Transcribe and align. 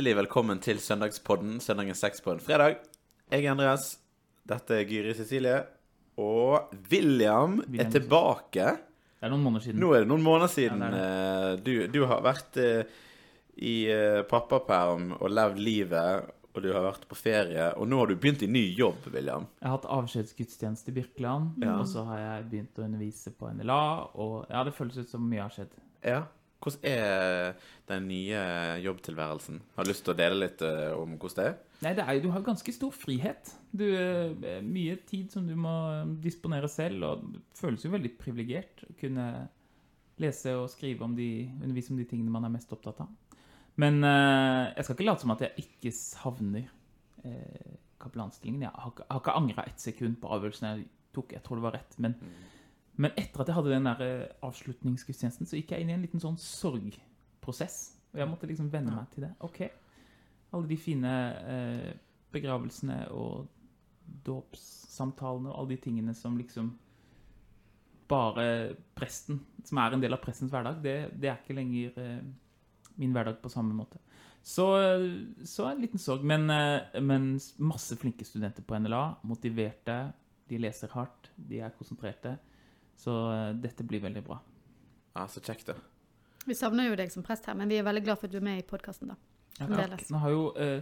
hjertelig 0.00 0.16
velkommen 0.16 0.60
til 0.64 0.78
Søndagspodden, 0.80 1.58
søndagen 1.60 1.94
seks 1.98 2.22
på 2.24 2.32
en 2.32 2.38
fredag. 2.40 2.78
Jeg 3.30 3.44
er 3.44 3.50
Andreas, 3.52 3.98
dette 4.48 4.78
er 4.80 4.86
Gyri 4.88 5.12
Cecilie, 5.14 5.58
og 6.16 6.70
William, 6.90 7.58
William. 7.66 7.84
er 7.84 7.90
tilbake. 7.92 8.70
Det 9.20 9.28
er 9.28 9.32
noen 9.34 9.44
måneder 9.44 9.66
siden. 9.66 9.80
Nå 9.82 9.90
er 9.92 10.00
det 10.06 10.08
noen 10.08 10.24
måneder 10.24 10.48
siden 10.54 10.80
Ja, 10.80 10.88
det 10.94 11.02
det. 11.04 11.64
du, 11.66 11.98
du 11.98 12.06
har 12.08 12.22
vært 12.24 12.56
eh, 12.56 12.96
i 13.60 13.74
eh, 13.92 14.22
pappaperm 14.30 15.12
og 15.18 15.28
levd 15.36 15.60
livet, 15.60 16.32
og 16.54 16.62
du 16.64 16.70
har 16.72 16.86
vært 16.88 17.04
på 17.10 17.20
ferie, 17.20 17.68
og 17.76 17.86
nå 17.92 18.00
har 18.00 18.08
du 18.08 18.16
begynt 18.16 18.46
i 18.46 18.48
ny 18.50 18.64
jobb, 18.80 19.04
William. 19.12 19.44
Jeg 19.60 19.68
har 19.68 19.76
hatt 19.76 19.90
avskjedsgudstjeneste 20.00 20.90
i 20.94 20.96
Birkeland, 20.96 21.60
Ja. 21.62 21.76
og 21.76 21.84
så 21.92 22.06
har 22.08 22.24
jeg 22.24 22.48
begynt 22.54 22.80
å 22.80 22.88
undervise 22.88 23.36
på 23.36 23.52
NLA, 23.52 23.82
og 24.16 24.46
ja, 24.48 24.64
det 24.64 24.72
føles 24.80 24.96
ut 25.04 25.12
som 25.12 25.28
mye 25.28 25.44
har 25.44 25.52
skjedd. 25.52 25.76
Ja. 26.08 26.22
Hvordan 26.60 26.84
er 26.84 27.54
den 27.88 28.08
nye 28.10 28.40
jobbtilværelsen? 28.84 29.60
Har 29.76 29.86
du 29.86 29.90
lyst 29.90 30.04
til 30.04 30.12
å 30.12 30.18
dele 30.18 30.42
litt 30.42 30.64
eh, 30.66 30.90
om 30.92 31.14
hvordan 31.16 31.38
det 31.38 31.46
er? 31.48 31.54
Nei, 31.80 31.92
det 31.96 32.04
er 32.04 32.18
jo, 32.18 32.24
du 32.26 32.34
har 32.34 32.44
ganske 32.44 32.74
stor 32.76 32.92
frihet. 32.92 33.54
Du, 33.72 33.86
eh, 33.88 34.60
mye 34.64 34.98
tid 35.08 35.32
som 35.32 35.48
du 35.48 35.54
må 35.56 35.72
eh, 35.94 36.12
disponere 36.20 36.68
selv, 36.68 37.06
og 37.08 37.24
det 37.32 37.42
føles 37.56 37.86
jo 37.86 37.94
veldig 37.94 38.12
privilegert 38.20 38.84
å 38.84 38.92
kunne 39.00 39.26
lese 40.20 40.52
og 40.60 40.68
skrive 40.68 41.06
om 41.06 41.16
de, 41.16 41.48
undervise 41.62 41.94
om 41.94 42.00
de 42.00 42.08
tingene 42.10 42.32
man 42.34 42.44
er 42.44 42.52
mest 42.52 42.72
opptatt 42.76 43.00
av. 43.06 43.16
Men 43.80 44.02
jeg 44.04 44.84
skal 44.84 44.96
ikke 44.96 45.04
late 45.06 45.22
som 45.22 45.30
at 45.32 45.44
jeg 45.46 45.62
ikke 45.62 45.92
savner 45.96 46.66
eh, 47.24 47.76
kapellanstillingen. 48.02 48.66
Jeg 48.66 48.84
har, 48.84 49.04
har 49.06 49.22
ikke 49.22 49.36
angra 49.38 49.64
ett 49.64 49.80
sekund 49.80 50.18
på 50.20 50.28
avgjørelsen 50.36 50.68
jeg 50.68 50.88
tok. 51.16 51.32
Jeg 51.38 51.44
tror 51.46 51.56
det 51.56 51.64
var 51.64 51.78
rett. 51.78 51.96
Men, 52.04 52.18
men 53.00 53.14
etter 53.16 53.42
at 53.42 53.48
jeg 53.48 53.56
hadde 53.56 53.72
den 53.72 53.88
der 53.88 54.02
eh, 54.04 54.32
avslutningsgudstjenesten, 54.44 55.48
så 55.48 55.56
gikk 55.56 55.72
jeg 55.74 55.84
inn 55.84 55.92
i 55.92 55.96
en 55.96 56.04
liten 56.04 56.22
sånn 56.22 56.36
sorgprosess. 56.40 57.78
Og 58.12 58.20
jeg 58.20 58.28
måtte 58.28 58.50
liksom 58.50 58.68
venne 58.72 58.92
meg 58.92 59.08
til 59.14 59.24
det. 59.24 59.30
Ok, 59.46 59.62
alle 60.50 60.68
de 60.68 60.78
fine 60.80 61.14
eh, 61.54 61.88
begravelsene 62.34 63.04
og 63.14 63.48
dåpssamtalene 64.26 65.50
og 65.52 65.56
alle 65.56 65.76
de 65.76 65.82
tingene 65.86 66.14
som 66.18 66.36
liksom 66.38 66.72
bare 68.10 68.46
presten, 68.98 69.38
som 69.64 69.78
er 69.78 69.94
en 69.94 70.02
del 70.02 70.16
av 70.16 70.22
prestens 70.22 70.50
hverdag, 70.50 70.80
det, 70.82 70.96
det 71.14 71.30
er 71.30 71.38
ikke 71.38 71.56
lenger 71.56 71.98
eh, 72.02 72.22
min 73.00 73.14
hverdag 73.14 73.38
på 73.40 73.52
samme 73.52 73.76
måte. 73.76 74.02
Så, 74.42 74.66
så 75.44 75.68
en 75.68 75.82
liten 75.82 76.00
sorg. 76.00 76.24
Men, 76.26 76.50
eh, 76.50 77.00
men 77.00 77.32
masse 77.62 77.96
flinke 78.00 78.26
studenter 78.26 78.66
på 78.66 78.78
NLA, 78.82 79.04
motiverte, 79.30 80.00
de 80.50 80.58
leser 80.58 80.90
hardt, 80.96 81.30
de 81.36 81.62
er 81.62 81.74
konsentrerte. 81.78 82.34
Så 83.00 83.14
eh, 83.32 83.52
dette 83.64 83.84
blir 83.88 84.02
veldig 84.04 84.22
bra. 84.26 84.36
Ja, 85.16 85.26
Så 85.26 85.40
kjekt, 85.42 85.70
da. 85.72 85.76
Vi 86.46 86.54
savner 86.56 86.86
jo 86.88 86.96
deg 86.96 87.10
som 87.12 87.22
prest 87.24 87.46
her, 87.48 87.54
men 87.58 87.68
vi 87.68 87.76
er 87.80 87.84
veldig 87.86 88.02
glad 88.06 88.18
for 88.20 88.28
at 88.28 88.32
du 88.34 88.38
er 88.40 88.44
med 88.46 88.60
i 88.62 88.66
podkasten, 88.66 89.10
da. 89.12 89.16
Ja. 89.60 89.86
Nå 90.10 90.20
har 90.22 90.30
jo, 90.32 90.44
eh, 90.56 90.80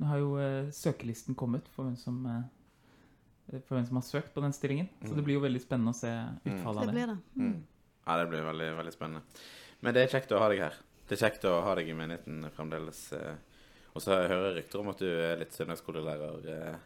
nå 0.00 0.06
har 0.08 0.20
jo 0.22 0.30
eh, 0.40 0.70
søkelisten 0.72 1.34
kommet 1.36 1.66
for 1.74 1.84
hvem, 1.88 1.96
som, 2.00 2.22
eh, 2.30 3.58
for 3.66 3.76
hvem 3.76 3.86
som 3.88 3.98
har 4.00 4.06
søkt 4.06 4.32
på 4.34 4.40
den 4.44 4.52
stillingen. 4.56 4.88
Så 5.04 5.12
det 5.16 5.24
blir 5.26 5.36
jo 5.38 5.44
veldig 5.44 5.60
spennende 5.60 5.92
å 5.92 5.98
se 5.98 6.12
utfallet 6.48 6.80
Det 6.80 6.80
av 6.80 6.86
det. 6.86 6.94
blir 6.96 7.06
det. 7.12 7.18
Mm. 7.36 7.58
Ja, 8.06 8.16
det 8.20 8.28
blir 8.32 8.46
veldig, 8.48 8.70
veldig 8.78 8.92
spennende. 8.96 9.22
Men 9.84 9.94
det 9.96 10.02
er 10.06 10.12
kjekt 10.18 10.32
å 10.32 10.40
ha 10.40 10.48
deg 10.52 10.62
her. 10.64 10.78
Det 11.08 11.18
er 11.18 11.28
kjekt 11.28 11.44
å 11.48 11.58
ha 11.66 11.74
deg 11.76 11.88
i 11.92 11.96
menigheten 11.96 12.48
fremdeles. 12.56 13.12
eh. 13.12 13.36
Og 13.94 14.02
så 14.02 14.16
hører 14.16 14.48
jeg 14.48 14.56
rykter 14.64 14.80
om 14.80 14.88
at 14.90 14.98
du 15.04 15.06
er 15.06 15.36
litt 15.42 15.52
søndagsskolelærer. 15.52 16.48
eh. 16.48 16.76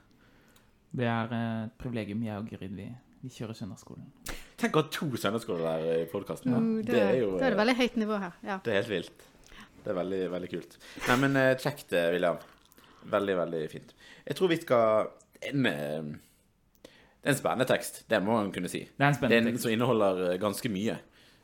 Det 0.99 1.07
er 1.07 1.33
et 1.39 1.79
privilegium. 1.79 2.23
Jeg 2.27 2.37
og 2.43 2.51
Gyrid, 2.51 2.75
vi, 2.75 2.89
vi 3.23 3.29
kjører 3.31 3.55
søndagsskolen. 3.55 4.11
Tenk 4.59 4.75
å 4.75 4.83
ha 4.83 4.89
to 4.91 5.07
søndagsskolelærere 5.21 6.01
i 6.03 6.07
podkasten. 6.11 6.53
Mm, 6.55 6.85
Det 6.87 6.99
er 6.99 7.19
jo 7.21 7.33
da 7.39 7.47
er 7.47 7.55
det 7.55 7.59
veldig 7.61 7.77
høyt 7.79 7.99
nivå 8.03 8.17
her. 8.19 8.33
Ja. 8.43 8.57
Det 8.65 8.73
er 8.73 8.81
helt 8.83 8.91
vilt. 8.91 9.27
Det 9.85 9.93
er 9.93 9.99
veldig, 10.01 10.23
veldig 10.33 10.49
kult. 10.51 10.79
Nei, 11.07 11.17
men 11.23 11.37
eh, 11.39 11.53
kjekt, 11.63 11.93
eh, 11.95 12.09
William. 12.13 12.41
Veldig, 13.09 13.37
veldig 13.39 13.61
fint. 13.71 13.93
Jeg 14.27 14.37
tror 14.37 14.49
vi 14.51 14.57
skal 14.61 15.13
en, 15.49 15.67
eh, 15.67 16.03
Det 16.83 17.31
er 17.31 17.31
en 17.35 17.39
spennende 17.39 17.67
tekst, 17.71 18.03
det 18.09 18.19
må 18.23 18.35
man 18.39 18.51
kunne 18.53 18.69
si. 18.71 18.81
Det 18.81 19.01
er 19.01 19.07
en 19.07 19.13
Det 19.13 19.19
spennende 19.21 19.47
en 19.47 19.53
tekst. 19.53 19.63
som 19.63 19.73
inneholder 19.73 20.33
eh, 20.33 20.39
ganske 20.39 20.69
mye. 20.71 20.99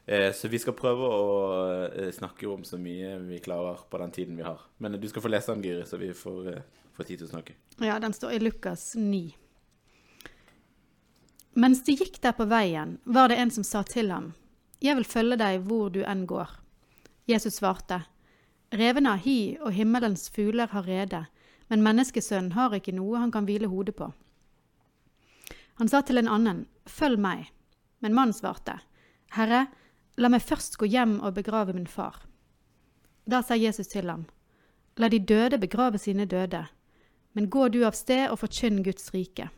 Eh, 0.06 0.32
Så 0.32 0.48
vi 0.50 0.58
skal 0.58 0.74
prøve 0.74 1.06
å 1.06 1.94
eh, 1.94 2.10
snakke 2.12 2.46
om 2.52 2.62
så 2.64 2.76
mye 2.78 3.18
vi 3.28 3.38
klarer 3.38 3.78
på 3.90 3.98
den 3.98 4.10
tiden 4.10 4.36
vi 4.36 4.42
har. 4.42 4.58
Men 4.80 4.98
du 5.00 5.08
skal 5.08 5.22
få 5.22 5.30
lese 5.30 5.54
den, 5.54 5.62
Gyri, 5.62 5.86
så 5.86 5.96
vi 5.98 6.10
får, 6.12 6.48
eh, 6.56 6.62
får 6.96 7.04
tid 7.06 7.18
til 7.18 7.28
å 7.28 7.30
snakke. 7.30 7.54
ja, 7.80 7.98
den 7.98 8.12
står 8.12 8.32
i 8.34 8.38
Lukas 8.42 8.94
9. 8.96 9.34
Mens 11.54 11.84
de 11.84 11.94
gikk 11.94 12.18
der 12.22 12.34
på 12.34 12.48
veien, 12.50 12.98
var 13.04 13.28
det 13.30 13.38
en 13.38 13.50
som 13.50 13.64
sa 13.64 13.82
til 13.82 14.10
ham, 14.10 14.32
Jeg 14.82 14.96
vil 14.96 15.04
følge 15.04 15.36
deg 15.38 15.62
hvor 15.64 15.88
du 15.90 16.02
enn 16.02 16.26
går. 16.26 16.50
Jesus 17.26 17.60
svarte, 17.60 18.02
Revene 18.72 19.14
har 19.14 19.22
hi 19.22 19.56
og 19.60 19.72
himmelens 19.72 20.28
fugler 20.28 20.66
har 20.66 20.82
rede, 20.82 21.26
men 21.68 21.82
menneskesønnen 21.82 22.52
har 22.52 22.74
ikke 22.74 22.92
noe 22.92 23.22
han 23.22 23.30
kan 23.30 23.46
hvile 23.46 23.70
hodet 23.70 23.94
på. 23.96 24.10
Han 25.78 25.88
sa 25.88 26.02
til 26.02 26.18
en 26.18 26.28
annen, 26.28 26.66
Følg 26.86 27.18
meg. 27.18 27.48
Men 28.00 28.14
mannen 28.14 28.34
svarte, 28.36 28.80
Herre, 29.32 29.66
la 30.16 30.28
meg 30.28 30.42
først 30.42 30.76
gå 30.76 30.86
hjem 30.90 31.20
og 31.22 31.38
begrave 31.38 31.72
min 31.72 31.86
far. 31.86 32.18
Da 33.24 33.40
sa 33.42 33.56
Jesus 33.56 33.88
til 33.88 34.10
ham, 34.10 34.26
La 34.98 35.08
de 35.08 35.18
døde 35.18 35.58
begrave 35.58 35.98
sine 35.98 36.26
døde, 36.26 36.66
men 37.32 37.50
gå 37.50 37.68
du 37.68 37.84
av 37.86 37.96
sted 37.96 38.28
og 38.28 38.38
forkynn 38.42 38.82
Guds 38.84 39.14
rike. 39.14 39.48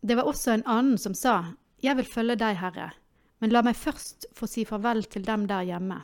Det 0.00 0.14
var 0.14 0.28
også 0.30 0.52
en 0.54 0.66
annen 0.66 0.98
som 0.98 1.14
sa, 1.14 1.54
Jeg 1.82 1.96
vil 1.96 2.06
følge 2.06 2.34
deg, 2.38 2.56
Herre, 2.58 2.92
men 3.38 3.52
la 3.52 3.62
meg 3.62 3.76
først 3.78 4.26
få 4.34 4.46
si 4.50 4.64
farvel 4.66 5.04
til 5.06 5.22
dem 5.26 5.46
der 5.46 5.62
hjemme. 5.62 6.02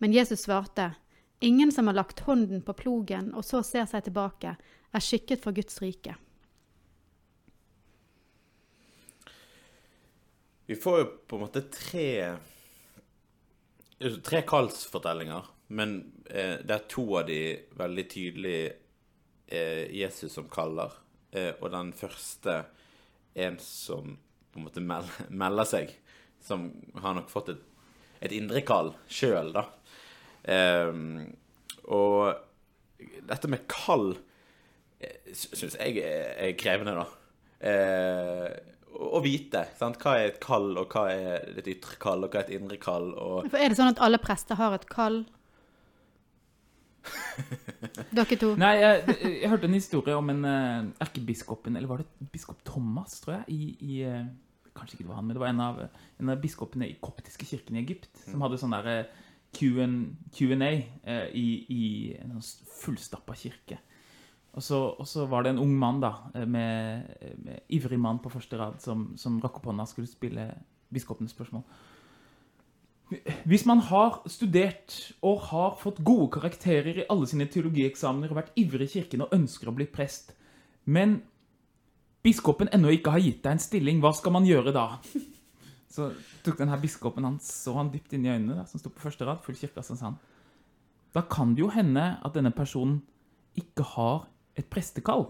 Men 0.00 0.12
Jesus 0.12 0.46
svarte, 0.46 0.94
Ingen 1.40 1.72
som 1.72 1.86
har 1.86 1.94
lagt 1.94 2.20
hånden 2.20 2.60
på 2.62 2.72
plogen 2.76 3.30
og 3.32 3.44
så 3.44 3.62
ser 3.64 3.86
seg 3.88 4.04
tilbake, 4.04 4.56
er 4.92 5.04
skikket 5.04 5.40
for 5.40 5.56
Guds 5.56 5.80
rike. 5.80 6.16
Vi 10.68 10.76
får 10.76 10.98
jo 11.00 11.06
på 11.26 11.36
en 11.36 11.46
måte 11.46 11.64
tre 11.72 12.08
Tre 14.00 14.38
kallsfortellinger, 14.48 15.44
men 15.76 15.90
eh, 16.24 16.62
det 16.64 16.72
er 16.72 16.84
to 16.88 17.02
av 17.18 17.26
de 17.28 17.40
veldig 17.76 18.04
tydelig 18.08 18.60
eh, 19.44 19.90
Jesus 19.92 20.32
som 20.38 20.46
kaller, 20.48 20.94
og 21.32 21.68
den 21.70 21.92
første 21.94 22.56
en 23.38 23.58
som 23.62 24.16
på 24.50 24.58
en 24.58 24.66
måte 24.66 24.82
mel 24.82 25.06
melder 25.42 25.68
seg, 25.68 25.92
som 26.42 26.70
har 27.02 27.14
nok 27.16 27.30
fått 27.30 27.52
et, 27.54 27.60
et 28.26 28.34
indre 28.36 28.62
kall 28.66 28.94
sjøl, 29.10 29.52
da. 29.54 29.66
Eh, 30.50 30.90
og 31.90 33.20
dette 33.28 33.50
med 33.50 33.68
kall 33.70 34.14
syns 35.32 35.78
jeg 35.78 36.02
er, 36.04 36.52
krevende, 36.60 36.96
da. 36.98 37.06
Eh, 37.60 38.48
å 39.00 39.10
å 39.16 39.20
vite 39.24 39.62
sant? 39.78 39.98
hva 40.02 40.16
er 40.18 40.32
et 40.32 40.40
kall, 40.42 40.72
og 40.80 40.92
hva 40.92 41.06
er 41.12 41.60
et 41.60 41.68
ytre 41.70 41.96
kall, 42.02 42.24
og 42.26 42.32
hva 42.32 42.42
er 42.42 42.48
et 42.48 42.56
indre 42.58 42.76
kall. 42.80 43.12
Og 43.14 43.48
For 43.48 43.60
Er 43.60 43.72
det 43.72 43.78
sånn 43.78 43.92
at 43.94 44.02
alle 44.02 44.20
prester 44.22 44.58
har 44.60 44.76
et 44.76 44.88
kall? 44.90 45.22
Dere 48.16 48.38
to? 48.40 48.52
Nei, 48.60 48.74
jeg, 48.80 49.16
jeg 49.40 49.50
hørte 49.52 49.68
en 49.70 49.76
historie 49.76 50.16
om 50.18 50.30
en 50.32 50.44
uh, 50.44 50.90
erkebiskopen, 51.02 51.78
eller 51.78 51.90
var 51.90 52.02
det 52.02 52.30
biskop 52.32 52.62
Thomas, 52.66 53.18
tror 53.24 53.38
jeg, 53.38 53.56
i, 53.56 53.72
i 53.80 54.04
uh, 54.06 54.22
Kanskje 54.70 54.96
ikke 54.96 55.08
det 55.08 55.10
var 55.10 55.18
han, 55.18 55.26
men 55.26 55.34
det 55.34 55.42
var 55.42 55.50
en 55.50 55.62
av, 55.64 55.80
en 56.22 56.30
av 56.30 56.38
biskopene 56.40 56.86
i 56.86 56.94
koptiske 57.02 57.48
kirken 57.48 57.76
i 57.76 57.80
Egypt, 57.82 58.12
som 58.22 58.44
hadde 58.44 58.60
sånn 58.60 58.76
der 58.76 58.90
uh, 59.02 59.24
Q&A 59.52 60.70
eh, 61.02 61.26
i, 61.34 61.46
i 61.74 61.84
en 62.20 62.36
sånn 62.38 62.68
fullstappa 62.80 63.34
kirke. 63.34 63.80
Og 64.54 64.62
så, 64.62 64.78
og 64.98 65.06
så 65.06 65.26
var 65.30 65.44
det 65.44 65.54
en 65.54 65.62
ung 65.62 65.72
mann, 65.78 66.00
da, 66.02 66.12
med, 66.46 67.10
med 67.42 67.66
ivrig 67.70 67.98
mann 68.02 68.18
på 68.22 68.32
første 68.32 68.58
rad, 68.58 68.80
som, 68.82 69.12
som 69.18 69.38
rakk 69.42 69.60
opp 69.60 69.68
hånda 69.70 69.86
og 69.86 69.90
skulle 69.90 70.10
spille 70.10 70.46
biskopenes 70.90 71.34
spørsmål. 71.36 71.66
Hvis 73.44 73.64
man 73.66 73.80
har 73.88 74.20
studert 74.30 74.94
og 75.26 75.40
har 75.50 75.74
fått 75.80 75.98
gode 76.06 76.28
karakterer 76.36 77.00
i 77.02 77.06
alle 77.10 77.26
sine 77.26 77.48
teologieksamener 77.50 78.30
og 78.30 78.38
vært 78.38 78.54
ivrig 78.60 78.86
i 78.86 78.92
kirken 79.00 79.24
og 79.24 79.34
ønsker 79.34 79.70
å 79.70 79.74
bli 79.74 79.88
prest, 79.90 80.30
men 80.86 81.18
biskopen 82.22 82.70
ennå 82.74 82.92
ikke 82.94 83.16
har 83.16 83.24
gitt 83.24 83.42
deg 83.42 83.56
en 83.56 83.62
stilling, 83.62 83.98
hva 84.02 84.12
skal 84.14 84.34
man 84.36 84.46
gjøre 84.46 84.74
da? 84.76 84.86
Så 85.90 86.12
tok 86.46 86.60
denne 86.60 86.76
biskopen 86.78 87.26
han 87.26 87.40
så 87.42 87.74
han 87.74 87.90
dypt 87.90 88.12
inn 88.14 88.28
i 88.28 88.30
øynene, 88.30 88.60
da, 88.60 88.66
som 88.70 88.78
sto 88.78 88.92
på 88.94 89.02
første 89.02 89.26
rad, 89.26 89.40
full 89.42 89.58
kirke, 89.58 89.82
han 89.82 90.20
Da 91.10 91.24
kan 91.26 91.56
det 91.56 91.64
jo 91.64 91.70
hende 91.74 92.20
at 92.22 92.36
denne 92.36 92.52
personen 92.54 93.00
ikke 93.58 93.82
har 93.96 94.28
et 94.54 94.70
prestekall. 94.70 95.26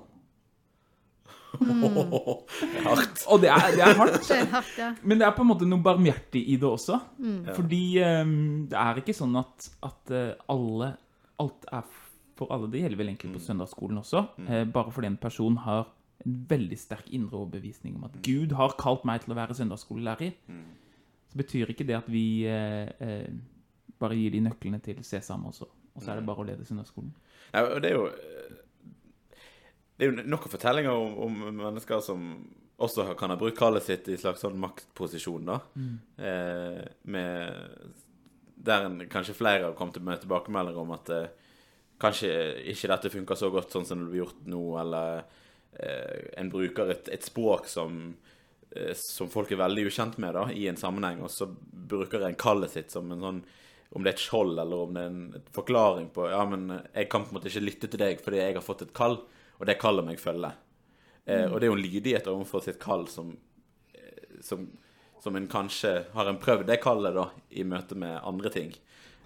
Er 1.59 2.85
hardt. 2.89 3.23
Og 3.27 3.41
det 3.43 3.51
er, 3.53 3.67
det 3.75 3.85
er 3.85 3.97
hardt. 3.99 4.21
Det 4.27 4.37
er 4.37 4.51
hardt, 4.55 4.75
ja. 4.79 4.91
Men 5.03 5.21
det 5.21 5.27
er 5.29 5.35
på 5.37 5.45
en 5.45 5.51
måte 5.51 5.69
noe 5.69 5.83
barmhjertig 5.85 6.43
i 6.55 6.59
det 6.61 6.69
også. 6.69 7.01
Mm. 7.19 7.41
Fordi 7.57 7.85
um, 8.05 8.37
det 8.71 8.79
er 8.83 9.01
ikke 9.03 9.17
sånn 9.17 9.35
at, 9.41 9.71
at 9.87 10.15
eh, 10.15 10.35
alle 10.53 10.95
Alt 11.41 11.65
er 11.73 11.87
for 12.37 12.51
alle. 12.53 12.67
Det 12.69 12.83
gjelder 12.83 12.99
vel 13.01 13.09
egentlig 13.15 13.31
på 13.33 13.41
søndagsskolen 13.41 14.01
også. 14.03 14.21
Eh, 14.45 14.67
bare 14.69 14.93
fordi 14.93 15.09
en 15.09 15.17
person 15.21 15.55
har 15.65 15.87
en 16.27 16.35
veldig 16.51 16.77
sterk 16.77 17.07
indre 17.17 17.39
overbevisning 17.39 17.95
om 17.97 18.05
at 18.05 18.19
Gud 18.25 18.53
har 18.59 18.75
kalt 18.81 19.07
meg 19.09 19.23
til 19.25 19.33
å 19.33 19.39
være 19.39 19.57
søndagsskolelærer, 19.57 20.35
så 21.31 21.41
betyr 21.41 21.73
ikke 21.73 21.87
det 21.89 21.97
at 21.97 22.11
vi 22.13 22.45
eh, 22.45 22.91
eh, 23.01 23.31
bare 24.01 24.19
gir 24.19 24.35
de 24.35 24.43
nøklene 24.45 24.81
til 24.85 25.01
Sesam 25.07 25.47
også. 25.49 25.69
og 25.95 26.03
så 26.03 26.13
er 26.13 26.21
det 26.21 26.27
bare 26.29 26.45
å 26.45 26.49
lede 26.49 26.67
søndagsskolen. 26.69 27.15
Ja, 27.55 27.65
det 27.81 27.91
er 27.91 27.97
jo 27.97 28.11
Det 30.01 30.07
er 30.07 30.15
jo 30.15 30.23
noen 30.25 30.49
fortellinger 30.49 30.97
om, 30.97 31.19
om 31.27 31.35
mennesker 31.61 32.01
som 32.01 32.23
også 32.81 33.05
kan 33.21 33.29
ha 33.29 33.37
brukt 33.37 33.59
kallet 33.59 33.85
sitt 33.85 34.07
i 34.09 34.17
slags 34.17 34.41
sånn 34.41 34.57
maktposisjon, 34.57 35.45
da. 35.51 35.59
Eh, 36.25 36.87
med 37.13 37.99
Der 38.61 38.87
en 38.87 38.99
kanskje 39.13 39.37
flere 39.37 39.67
har 39.67 39.77
kommet 39.77 40.01
med 40.05 40.21
tilbakemeldinger 40.23 40.81
om 40.81 40.91
at 40.97 41.11
eh, 41.13 41.29
kanskje 42.01 42.33
ikke 42.73 42.89
dette 42.95 43.13
funker 43.13 43.37
så 43.37 43.51
godt 43.53 43.73
sånn 43.73 43.87
som 43.89 44.01
det 44.01 44.11
blir 44.11 44.23
gjort 44.25 44.47
nå, 44.49 44.63
eller 44.81 45.23
eh, 45.77 46.31
en 46.41 46.51
bruker 46.53 46.93
et, 46.93 47.09
et 47.13 47.25
språk 47.25 47.69
som 47.69 48.15
eh, 48.73 48.95
som 48.97 49.29
folk 49.33 49.53
er 49.53 49.61
veldig 49.61 49.87
ukjent 49.91 50.17
med 50.21 50.33
da, 50.37 50.47
i 50.53 50.67
en 50.69 50.81
sammenheng, 50.81 51.21
og 51.25 51.33
så 51.33 51.49
bruker 51.93 52.25
en 52.25 52.41
kallet 52.41 52.73
sitt 52.73 52.91
som 52.97 53.13
en 53.13 53.21
sånn 53.27 53.43
Om 53.91 54.05
det 54.05 54.11
er 54.13 54.15
et 54.15 54.23
skjold, 54.23 54.59
eller 54.63 54.85
om 54.85 54.95
det 54.95 55.03
er 55.03 55.09
en 55.11 55.45
forklaring 55.53 56.09
på 56.15 56.29
Ja, 56.31 56.45
men 56.47 56.69
jeg 56.95 57.09
kan 57.11 57.25
på 57.25 57.33
en 57.33 57.41
måte 57.41 57.51
ikke 57.51 57.65
lytte 57.65 57.89
til 57.91 58.01
deg 58.01 58.21
fordi 58.23 58.39
jeg 58.39 58.55
har 58.55 58.63
fått 58.63 58.85
et 58.87 58.93
kall, 58.95 59.19
og 59.61 59.67
det 59.69 59.79
kallet 59.81 60.07
meg 60.07 60.21
følge. 60.21 60.51
Eh, 61.29 61.47
og 61.47 61.61
det 61.61 61.69
er 61.69 61.71
jo 61.71 61.79
en 61.79 61.85
lydighet 61.85 62.29
overfor 62.33 62.65
sitt 62.65 62.81
kall 62.83 63.07
som, 63.13 63.35
eh, 63.95 64.41
som, 64.45 64.65
som 65.21 65.37
en 65.37 65.49
kanskje 65.53 65.93
har 66.15 66.31
en 66.31 66.41
prøvd 66.41 66.67
det 66.71 66.81
kallet 66.83 67.15
da, 67.15 67.29
i 67.53 67.67
møte 67.69 67.99
med 68.01 68.17
andre 68.25 68.53
ting. 68.55 68.73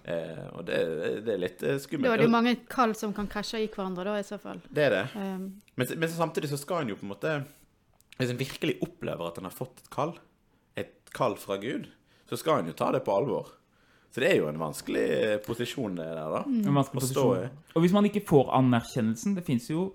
Eh, 0.04 0.44
og 0.52 0.66
det, 0.68 0.78
det 1.24 1.32
er 1.32 1.40
litt 1.40 1.62
eh, 1.64 1.78
skummelt. 1.80 2.10
Da 2.10 2.16
er 2.18 2.20
det 2.20 2.28
jo 2.28 2.34
mange 2.34 2.56
kall 2.68 2.92
som 2.98 3.14
kan 3.16 3.30
krasje 3.30 3.62
i 3.64 3.70
hverandre, 3.72 4.04
da, 4.10 4.18
i 4.20 4.26
så 4.26 4.36
fall. 4.42 4.60
Det 4.68 4.88
er 4.90 4.96
det. 4.98 5.04
Um, 5.16 5.46
Men, 5.74 5.92
men 5.96 6.10
samtidig 6.12 6.50
så 6.50 6.58
skal 6.60 6.84
en 6.84 6.92
jo 6.92 6.98
på 7.00 7.06
en 7.06 7.14
måte 7.14 7.30
Hvis 8.18 8.30
en 8.30 8.38
virkelig 8.38 8.76
opplever 8.84 9.26
at 9.26 9.38
en 9.40 9.48
har 9.48 9.54
fått 9.54 9.80
et 9.80 9.88
kall, 9.90 10.12
et 10.78 10.92
kall 11.16 11.34
fra 11.40 11.56
Gud, 11.58 11.88
så 12.30 12.36
skal 12.38 12.60
en 12.60 12.68
jo 12.70 12.76
ta 12.78 12.92
det 12.94 13.00
på 13.06 13.14
alvor. 13.14 13.48
Så 14.14 14.22
det 14.22 14.28
er 14.30 14.36
jo 14.38 14.46
en 14.46 14.60
vanskelig 14.60 15.02
eh, 15.02 15.38
posisjon 15.42 15.96
det 15.98 16.04
der, 16.06 16.28
da. 16.30 16.44
En 16.46 16.76
vanskelig 16.76 17.00
posisjon. 17.02 17.56
Og 17.74 17.82
hvis 17.82 17.94
man 17.96 18.06
ikke 18.06 18.22
får 18.28 18.52
anerkjennelsen 18.60 19.34
Det 19.34 19.42
fins 19.48 19.66
jo 19.72 19.88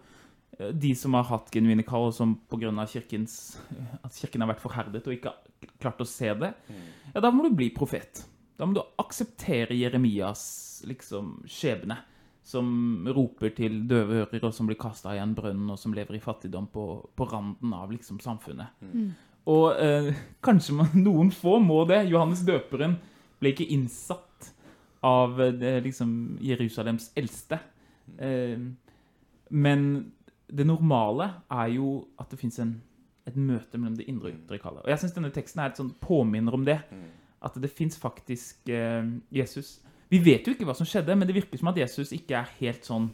de 0.59 0.91
som 0.95 1.15
har 1.15 1.27
hatt 1.29 1.51
genuine 1.53 1.85
kall, 1.87 2.09
og 2.09 2.15
som 2.15 2.35
pga. 2.51 2.73
At 2.83 4.17
kirken 4.17 4.43
har 4.43 4.51
vært 4.51 4.63
forherdet 4.63 5.05
og 5.07 5.15
ikke 5.15 5.31
har 5.31 5.71
klart 5.79 6.03
å 6.03 6.07
se 6.07 6.33
det, 6.39 6.53
ja, 7.13 7.21
da 7.23 7.31
må 7.31 7.45
du 7.45 7.55
bli 7.55 7.69
profet. 7.75 8.25
Da 8.59 8.67
må 8.67 8.75
du 8.75 8.81
akseptere 8.99 9.77
Jeremias 9.77 10.83
liksom 10.87 11.39
skjebne, 11.47 11.95
som 12.43 13.07
roper 13.15 13.53
til 13.55 13.83
døve 13.87 14.23
ører, 14.23 14.43
og 14.47 14.53
som 14.55 14.67
blir 14.67 14.79
kasta 14.79 15.13
i 15.15 15.21
en 15.21 15.35
brønn, 15.37 15.67
og 15.69 15.79
som 15.79 15.93
lever 15.95 16.17
i 16.17 16.23
fattigdom 16.23 16.67
på, 16.73 16.85
på 17.15 17.27
randen 17.29 17.75
av 17.77 17.91
liksom 17.93 18.19
samfunnet. 18.23 18.75
Og 19.49 19.79
eh, 19.79 20.11
kanskje 20.43 20.75
man, 20.75 20.91
noen 21.07 21.31
få 21.35 21.57
må 21.63 21.83
det. 21.89 22.03
Johannes 22.11 22.43
døperen 22.47 22.97
ble 23.39 23.53
ikke 23.53 23.69
innsatt 23.75 24.51
av 25.05 25.39
eh, 25.41 25.79
liksom 25.85 26.11
Jerusalems 26.43 27.11
eldste. 27.19 27.61
Eh, 28.17 28.59
men 29.49 29.85
det 30.49 30.65
normale 30.65 31.29
er 31.51 31.73
jo 31.75 31.89
at 32.19 32.31
det 32.31 32.39
fins 32.41 32.59
et 32.59 33.37
møte 33.37 33.77
mellom 33.77 33.97
det 33.99 34.07
indre 34.09 34.31
og 34.31 34.37
ytre 34.37 34.59
kallet. 34.61 34.83
Og 34.85 34.91
jeg 34.91 35.03
syns 35.03 35.15
denne 35.15 35.31
teksten 35.33 35.61
er 35.61 35.71
et 35.71 35.79
sånn 35.79 35.91
påminner 36.01 36.55
om 36.55 36.65
det. 36.67 36.79
At 37.45 37.55
det 37.61 37.71
fins 37.71 37.95
faktisk 37.95 38.67
eh, 38.67 39.05
Jesus 39.31 39.77
Vi 40.11 40.17
vet 40.19 40.43
jo 40.43 40.51
ikke 40.51 40.65
hva 40.67 40.73
som 40.75 40.87
skjedde, 40.89 41.15
men 41.15 41.29
det 41.29 41.37
virker 41.37 41.61
som 41.61 41.69
at 41.71 41.77
Jesus 41.79 42.11
ikke 42.11 42.35
er 42.41 42.49
helt 42.57 42.83
sånn 42.83 43.05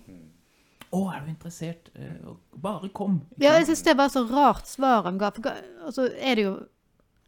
Å, 0.89 1.01
er 1.13 1.25
du 1.25 1.29
interessert? 1.29 1.91
Eh, 1.93 2.31
bare 2.57 2.89
kom. 2.95 3.19
Ja, 3.37 3.53
jeg 3.59 3.67
synes 3.67 3.83
syns 3.83 3.89
det 3.89 3.97
var 3.99 4.09
så 4.13 4.23
rart 4.29 4.65
svar 4.69 5.05
han 5.05 5.19
ga. 5.21 5.29
For 5.35 5.45
så 5.45 5.53
altså, 5.91 6.07
er 6.17 6.39
det 6.39 6.47
jo 6.47 6.55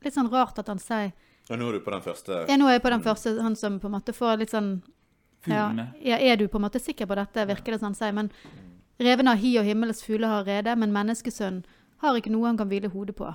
litt 0.06 0.18
sånn 0.18 0.32
rart 0.34 0.58
at 0.62 0.72
han 0.72 0.82
sier 0.82 1.12
Ja, 1.50 1.58
nå 1.60 1.70
er 1.70 1.78
du 1.78 1.86
på 1.86 1.94
den 1.94 2.06
første 2.06 2.46
Ja, 2.48 2.58
nå 2.58 2.72
er 2.72 2.80
jeg 2.80 2.86
på 2.88 2.94
den 2.96 3.06
første, 3.06 3.36
han 3.44 3.60
som 3.60 3.78
på 3.84 3.92
en 3.92 3.98
måte 4.00 4.16
får 4.16 4.42
litt 4.42 4.56
sånn 4.56 4.80
ja, 5.48 5.68
ja, 6.02 6.18
Er 6.18 6.42
du 6.42 6.48
på 6.50 6.58
en 6.58 6.66
måte 6.66 6.82
sikker 6.82 7.08
på 7.08 7.16
dette, 7.20 7.46
virker 7.48 7.76
det 7.76 7.80
som 7.80 7.92
han 7.92 7.96
sier. 7.96 8.16
Men 8.16 8.32
reven 9.00 9.30
har 9.30 9.40
hi 9.42 9.58
og 9.60 9.68
himmels 9.68 10.04
fugler 10.06 10.32
har 10.32 10.48
rede, 10.48 10.76
men 10.76 10.94
menneskesønnen 10.96 11.66
har 12.02 12.18
ikke 12.18 12.32
noe 12.34 12.50
han 12.50 12.58
kan 12.58 12.70
hvile 12.70 12.92
hodet 12.94 13.16
på. 13.18 13.30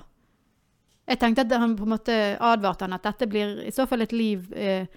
Jeg 1.07 1.19
tenkte 1.19 1.43
at 1.43 1.55
han 1.59 1.75
på 1.75 1.83
en 1.83 1.93
måte 1.97 2.13
advarte 2.39 2.87
han 2.87 2.95
at 2.95 3.03
dette 3.03 3.27
blir 3.27 3.57
i 3.65 3.73
så 3.75 3.85
fall 3.87 4.05
et 4.05 4.15
liv 4.15 4.45
eh, 4.55 4.87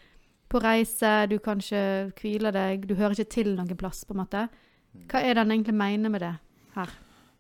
på 0.47 0.61
reise, 0.63 1.27
du 1.27 1.39
kan 1.43 1.59
ikke 1.59 2.13
hvile 2.21 2.53
deg, 2.55 2.87
du 2.87 2.95
hører 2.95 3.17
ikke 3.17 3.33
til 3.35 3.55
noen 3.57 3.79
plass, 3.79 4.05
på 4.07 4.15
en 4.15 4.23
måte. 4.23 4.45
Hva 5.11 5.23
er 5.23 5.35
det 5.35 5.43
han 5.43 5.55
egentlig 5.55 5.75
mener 5.77 6.13
med 6.13 6.23
det 6.23 6.35
her? 6.77 6.93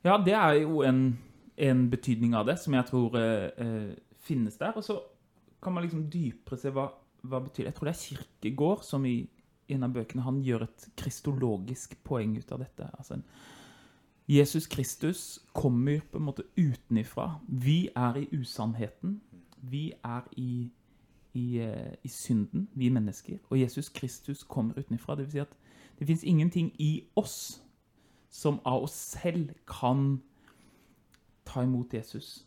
Ja, 0.07 0.17
det 0.23 0.35
er 0.35 0.59
jo 0.65 0.83
en, 0.87 1.19
en 1.57 1.87
betydning 1.91 2.35
av 2.35 2.49
det 2.51 2.59
som 2.63 2.75
jeg 2.75 2.89
tror 2.91 3.15
eh, 3.21 3.49
eh, 3.63 3.95
finnes 4.27 4.59
der. 4.59 4.75
Og 4.75 4.85
så 4.85 4.99
kan 5.63 5.75
man 5.75 5.87
liksom 5.87 6.09
dypere 6.11 6.59
se 6.61 6.75
hva, 6.75 6.89
hva 7.23 7.41
betyr 7.47 7.65
det. 7.65 7.71
Jeg 7.71 7.79
tror 7.79 7.89
det 7.91 7.95
er 7.95 8.03
Kirkegård 8.03 8.85
som 8.87 9.07
i 9.07 9.17
en 9.69 9.83
av 9.83 9.93
bøkene 9.95 10.25
han 10.27 10.41
gjør 10.45 10.67
et 10.67 10.89
kristologisk 10.97 11.97
poeng 12.05 12.37
ut 12.39 12.53
av 12.53 12.63
dette. 12.63 12.89
Altså 12.99 13.21
Jesus 14.29 14.67
Kristus 14.67 15.39
kommer 15.55 16.01
på 16.11 16.19
en 16.19 16.27
måte 16.27 16.43
utenifra. 16.57 17.41
Vi 17.49 17.89
er 17.97 18.17
i 18.17 18.29
usannheten. 18.35 19.21
Vi 19.63 19.93
er 20.05 20.27
i, 20.37 20.71
i, 21.35 21.59
eh, 21.59 21.95
i 22.05 22.09
synden, 22.09 22.69
vi 22.75 22.89
mennesker. 22.89 23.39
Og 23.51 23.61
Jesus 23.61 23.89
Kristus 23.89 24.43
kommer 24.43 24.79
utenifra. 24.79 25.15
Det 25.15 25.25
vil 25.25 25.33
si 25.33 25.39
at 25.39 25.55
det 25.99 26.07
fins 26.07 26.25
ingenting 26.25 26.73
i 26.79 27.09
oss 27.17 27.63
som 28.31 28.61
av 28.65 28.83
oss 28.83 28.93
selv 28.93 29.51
kan 29.67 30.23
ta 31.45 31.63
imot 31.63 31.95
Jesus. 31.95 32.47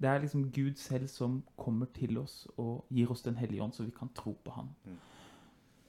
Det 0.00 0.08
er 0.08 0.18
liksom 0.18 0.50
Gud 0.52 0.74
selv 0.76 1.08
som 1.08 1.42
kommer 1.56 1.86
til 1.94 2.18
oss 2.18 2.48
og 2.56 2.86
gir 2.90 3.10
oss 3.10 3.22
Den 3.22 3.36
hellige 3.36 3.62
ånd, 3.62 3.72
så 3.72 3.84
vi 3.84 3.90
kan 3.90 4.08
tro 4.14 4.32
på 4.44 4.50
ham. 4.50 4.68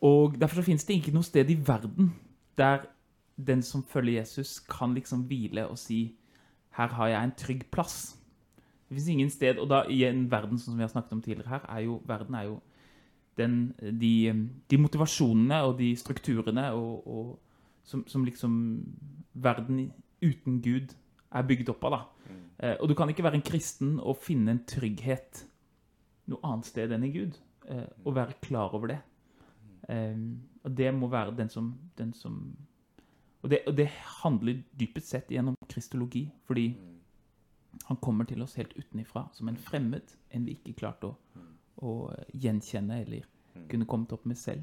Og 0.01 0.39
Derfor 0.42 0.56
så 0.56 0.65
finnes 0.65 0.86
det 0.88 0.98
ikke 0.98 1.13
noe 1.13 1.25
sted 1.25 1.50
i 1.50 1.59
verden 1.68 2.13
der 2.57 2.88
den 3.42 3.62
som 3.63 3.83
følger 3.83 4.19
Jesus, 4.19 4.59
kan 4.59 4.94
liksom 4.94 5.24
hvile 5.30 5.68
og 5.68 5.77
si 5.80 6.15
her 6.77 6.88
har 6.88 7.07
jeg 7.07 7.24
en 7.24 7.38
trygg 7.38 7.63
plass. 7.71 8.18
Det 8.89 8.95
fins 8.98 9.07
ingen 9.07 9.30
sted, 9.30 9.57
og 9.57 9.69
da 9.69 9.83
i 9.89 10.03
en 10.03 10.25
verden 10.31 10.59
som 10.59 10.77
vi 10.77 10.83
har 10.83 10.92
snakket 10.92 11.12
om 11.12 11.21
tidligere 11.21 11.50
her, 11.50 11.65
er 11.69 11.80
jo 11.80 12.01
verden 12.06 12.36
er 12.36 12.44
jo 12.44 12.59
den, 13.38 13.74
de, 13.80 14.50
de 14.71 14.77
motivasjonene 14.77 15.62
og 15.63 15.77
de 15.80 15.95
strukturene 15.95 16.71
og, 16.71 17.07
og 17.07 17.39
som, 17.83 18.03
som 18.07 18.25
liksom 18.25 18.83
verden 19.33 19.92
uten 20.21 20.62
Gud 20.62 20.94
er 21.31 21.48
bygd 21.48 21.71
opp 21.74 21.88
av. 21.88 21.95
da. 21.95 22.01
Eh, 22.59 22.75
og 22.80 22.89
du 22.89 22.95
kan 22.95 23.09
ikke 23.09 23.24
være 23.24 23.39
en 23.39 23.48
kristen 23.48 23.95
og 24.00 24.19
finne 24.21 24.56
en 24.56 24.65
trygghet 24.68 25.45
noe 26.31 26.44
annet 26.45 26.68
sted 26.69 26.92
enn 26.94 27.07
i 27.07 27.13
Gud. 27.15 27.39
Eh, 27.71 27.88
og 28.05 28.15
være 28.15 28.38
klar 28.43 28.75
over 28.75 28.93
det. 28.93 29.00
Eh, 29.91 30.17
og 30.63 30.77
det 30.77 30.91
må 30.95 31.10
være 31.12 31.36
den 31.38 31.50
som, 31.50 31.74
den 31.98 32.13
som 32.13 32.38
og, 33.41 33.50
det, 33.50 33.63
og 33.67 33.74
det 33.77 33.88
handler 34.21 34.60
dypest 34.77 35.10
sett 35.15 35.31
gjennom 35.33 35.55
kristologi, 35.69 36.27
fordi 36.45 36.67
han 37.88 37.98
kommer 37.98 38.27
til 38.29 38.41
oss 38.45 38.53
helt 38.60 38.74
utenifra 38.77 39.25
som 39.33 39.50
en 39.50 39.57
fremmed, 39.57 40.13
en 40.29 40.45
vi 40.45 40.57
ikke 40.60 40.75
klarte 40.77 41.10
å, 41.10 41.15
å 41.81 41.93
gjenkjenne 42.38 43.00
eller 43.01 43.25
kunne 43.71 43.88
kommet 43.89 44.13
opp 44.13 44.27
med 44.29 44.38
selv. 44.38 44.62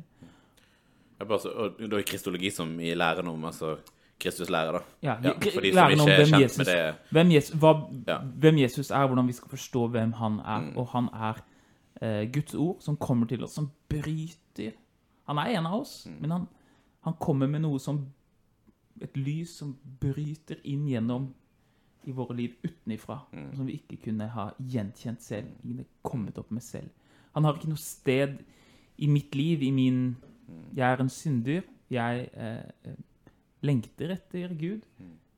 Ja, 1.18 1.26
bare 1.26 1.40
så, 1.42 1.50
og 1.50 1.80
da 1.82 1.98
er 1.98 2.06
kristologi 2.06 2.52
som 2.54 2.70
i 2.80 2.92
læren 2.94 3.26
om 3.26 3.44
altså 3.48 3.74
Kristus 4.18 4.50
lærer, 4.50 4.72
da. 4.78 4.80
Ja, 5.02 5.16
Ja, 5.22 5.32
for 5.38 5.62
de 5.62 5.72
som 5.72 5.92
ikke 5.94 6.14
er 6.14 6.24
kjent 6.26 6.42
Jesus- 6.42 6.58
med 6.58 6.66
det. 6.66 6.94
Hvem 7.10 7.32
Jesus, 7.32 7.54
hva, 7.58 7.72
Ja. 8.06 8.18
hvem 8.22 8.58
Jesus 8.58 8.90
er, 8.90 9.06
hvordan 9.06 9.26
vi 9.26 9.32
skal 9.32 9.48
forstå 9.48 9.88
hvem 9.88 10.12
han 10.12 10.40
er. 10.40 10.60
Mm. 10.60 10.76
Og 10.76 10.86
han 10.88 11.08
er 11.14 11.42
eh, 12.02 12.24
Guds 12.32 12.54
ord 12.54 12.80
som 12.80 12.96
kommer 12.96 13.26
til 13.26 13.42
oss, 13.44 13.52
som 13.54 13.70
bryter 13.88 14.72
Han 15.28 15.38
er 15.42 15.58
en 15.58 15.66
av 15.68 15.80
oss, 15.80 16.06
Mm. 16.06 16.20
men 16.20 16.30
han, 16.30 16.46
han 17.04 17.14
kommer 17.20 17.46
med 17.48 17.62
noe 17.62 17.78
som 17.78 18.06
Et 19.00 19.14
lys 19.16 19.52
som 19.60 19.76
bryter 20.00 20.58
inn 20.66 20.88
gjennom 20.90 21.28
i 22.04 22.10
våre 22.10 22.34
liv 22.34 22.56
utenifra. 22.64 23.20
Mm. 23.32 23.52
Som 23.54 23.66
vi 23.66 23.76
ikke 23.78 23.96
kunne 24.08 24.26
ha 24.34 24.48
gjenkjent 24.58 25.22
selv. 25.22 25.52
Ikke 25.62 25.84
kommet 26.02 26.38
opp 26.38 26.50
med 26.50 26.62
selv. 26.66 26.88
Han 27.32 27.44
har 27.44 27.54
ikke 27.54 27.68
noe 27.70 27.78
sted 27.78 28.40
i 28.98 29.06
mitt 29.06 29.36
liv, 29.38 29.62
i 29.62 29.70
min 29.70 30.16
Mm. 30.48 30.64
Jeg 30.74 30.92
er 30.92 31.00
en 31.00 31.08
synder. 31.08 31.62
Jeg 31.90 32.28
eh, 32.34 32.64
eh, 32.84 32.96
lengter 33.62 34.10
etter 34.14 34.54
Gud. 34.58 34.80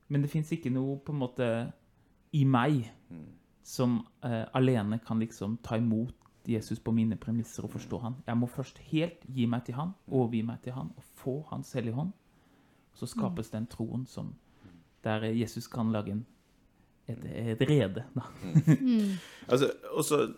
Men 0.07 0.21
det 0.21 0.29
fins 0.31 0.51
ikke 0.51 0.71
noe 0.71 0.97
på 0.97 1.11
en 1.11 1.19
måte 1.19 1.47
i 2.33 2.43
meg 2.43 2.89
som 3.63 3.99
eh, 4.23 4.45
alene 4.53 4.99
kan 5.05 5.19
liksom 5.19 5.57
ta 5.63 5.75
imot 5.77 6.15
Jesus 6.49 6.79
på 6.79 6.91
mine 6.95 7.17
premisser 7.21 7.65
og 7.65 7.73
forstå 7.75 7.99
han. 8.01 8.15
Jeg 8.27 8.37
må 8.37 8.47
først 8.49 8.79
helt 8.91 9.25
gi 9.27 9.45
meg 9.49 9.65
til 9.67 9.75
han, 9.77 9.93
overgi 10.09 10.41
meg 10.47 10.61
til 10.63 10.73
han 10.73 10.91
og 10.97 11.03
få 11.21 11.35
Hans 11.51 11.73
hellige 11.77 11.93
hånd. 11.97 12.11
Så 12.97 13.07
skapes 13.07 13.49
den 13.53 13.67
troen 13.71 14.05
som 14.09 14.33
der 15.03 15.23
Jesus 15.33 15.67
kan 15.67 15.91
lage 15.93 16.11
en, 16.11 16.25
et, 17.07 17.25
et 17.55 17.61
rede. 17.69 18.03
Da. 18.15 18.25
Altså, 19.47 19.71
også, 19.91 20.33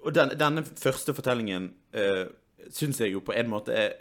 og 0.00 0.14
den, 0.14 0.32
denne 0.38 0.64
første 0.64 1.14
fortellingen 1.14 1.70
uh, 1.96 2.26
syns 2.72 3.00
jeg 3.00 3.12
jo 3.12 3.20
på 3.24 3.34
en 3.36 3.50
måte 3.50 3.74
er, 3.76 3.92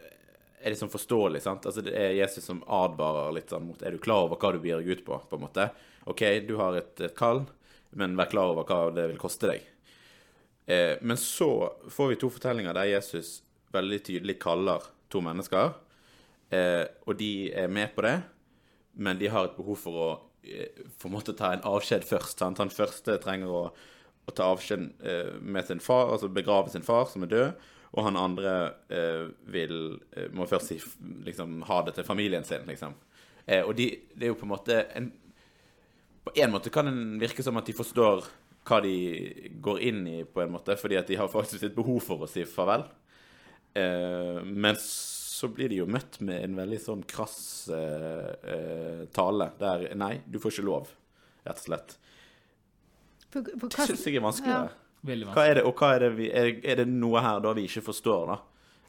er 0.61 0.73
liksom 0.73 0.89
forståelig. 0.89 1.41
sant? 1.41 1.65
Altså, 1.65 1.81
Det 1.81 1.95
er 1.97 2.15
Jesus 2.19 2.45
som 2.45 2.63
advarer 2.67 3.35
litt 3.35 3.51
sånn 3.51 3.67
mot 3.67 3.81
Er 3.83 3.91
du 3.91 3.99
klar 4.01 4.25
over 4.27 4.39
hva 4.39 4.53
du 4.53 4.61
begir 4.63 4.81
deg 4.81 4.99
ut 4.99 5.05
på? 5.05 5.19
på 5.29 5.39
en 5.39 5.45
måte? 5.47 5.69
OK, 6.05 6.23
du 6.47 6.55
har 6.61 6.77
et, 6.77 6.99
et 7.01 7.15
kall, 7.17 7.45
men 7.91 8.15
vær 8.15 8.29
klar 8.31 8.53
over 8.53 8.67
hva 8.69 8.93
det 8.95 9.09
vil 9.11 9.21
koste 9.21 9.49
deg. 9.49 9.65
Eh, 10.65 10.97
men 11.01 11.17
så 11.17 11.49
får 11.89 12.07
vi 12.11 12.19
to 12.21 12.29
fortellinger 12.33 12.73
der 12.73 12.89
Jesus 12.89 13.41
veldig 13.75 13.99
tydelig 14.07 14.39
kaller 14.41 14.85
to 15.11 15.21
mennesker. 15.21 15.75
eh, 16.49 16.85
og 17.05 17.17
de 17.19 17.51
er 17.53 17.67
med 17.67 17.93
på 17.95 18.01
det, 18.01 18.21
men 18.93 19.17
de 19.19 19.27
har 19.27 19.45
et 19.45 19.57
behov 19.57 19.77
for 19.77 19.99
å 19.99 20.09
eh, 20.43 20.85
for 20.97 21.09
en 21.09 21.17
måte 21.17 21.35
ta 21.37 21.53
en 21.53 21.65
avskjed 21.65 22.05
først. 22.05 22.39
Sant? 22.39 22.61
Han 22.61 22.69
første 22.73 23.17
trenger 23.21 23.49
å, 23.51 23.63
å 24.25 24.31
ta 24.35 24.51
avskjed 24.53 24.89
eh, 25.03 25.33
med 25.41 25.65
sin 25.65 25.79
far, 25.79 26.11
altså 26.11 26.29
begrave 26.29 26.69
sin 26.73 26.85
far, 26.85 27.05
som 27.11 27.25
er 27.25 27.33
død. 27.33 27.65
Og 27.95 28.03
han 28.03 28.17
andre 28.19 28.53
eh, 28.91 29.27
vil, 29.47 29.99
eh, 30.15 30.31
må 30.35 30.47
først 30.49 30.71
si, 30.71 30.79
liksom, 31.25 31.61
ha 31.69 31.81
det 31.85 31.95
til 31.95 32.07
familien 32.07 32.43
sin, 32.43 32.65
liksom. 32.67 32.95
Og 33.45 33.75
de, 33.77 33.85
det 34.17 34.25
er 34.25 34.31
jo 34.31 34.37
på 34.39 34.47
en 34.47 34.49
måte 34.49 34.75
en, 34.97 35.11
På 36.25 36.31
en 36.33 36.49
måte 36.49 36.71
kan 36.73 36.87
det 36.89 37.19
virke 37.21 37.43
som 37.45 37.59
at 37.59 37.67
de 37.69 37.75
forstår 37.77 38.25
hva 38.65 38.79
de 38.81 38.93
går 39.61 39.81
inn 39.85 40.03
i, 40.09 40.19
på 40.25 40.41
en 40.41 40.53
måte, 40.55 40.75
fordi 40.79 40.97
at 40.99 41.07
de 41.09 41.17
har 41.19 41.29
faktisk 41.31 41.67
et 41.67 41.75
behov 41.75 41.99
for 42.05 42.25
å 42.25 42.29
si 42.29 42.45
farvel. 42.49 42.85
Eh, 43.77 44.39
men 44.45 44.77
så 44.81 45.49
blir 45.51 45.69
de 45.69 45.81
jo 45.81 45.85
møtt 45.91 46.21
med 46.23 46.45
en 46.47 46.55
veldig 46.61 46.79
sånn 46.81 47.03
krass 47.09 47.37
eh, 47.75 48.31
eh, 48.55 49.01
tale 49.13 49.49
der 49.59 49.89
Nei, 49.99 50.13
du 50.25 50.39
får 50.39 50.55
ikke 50.55 50.67
lov, 50.69 50.93
rett 51.45 51.59
og 51.61 51.65
slett. 51.67 51.95
For, 53.29 53.43
for 53.43 53.67
Det 53.67 53.79
hva, 53.81 53.87
syns 53.89 54.05
jeg 54.07 54.17
er 54.21 54.23
vanskeligere. 54.25 54.69
Veldig 55.05 55.25
Hva 55.27 55.33
vanskelig. 55.35 55.51
er 55.51 55.59
det, 55.59 55.65
og 55.69 55.81
hva 55.81 55.89
er 55.93 56.05
det, 56.05 56.11
vi, 56.17 56.29
er, 56.31 56.51
er 56.71 56.79
det 56.81 56.87
noe 56.89 57.21
her 57.25 57.41
da 57.43 57.51
vi 57.57 57.65
ikke 57.67 57.83
forstår, 57.89 58.31
da? 58.31 58.37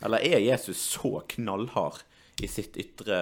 Eller 0.06 0.25
er 0.28 0.45
Jesus 0.45 0.80
så 0.95 1.18
knallhard 1.35 2.02
i 2.45 2.49
sitt 2.52 2.76
ytre 2.76 3.18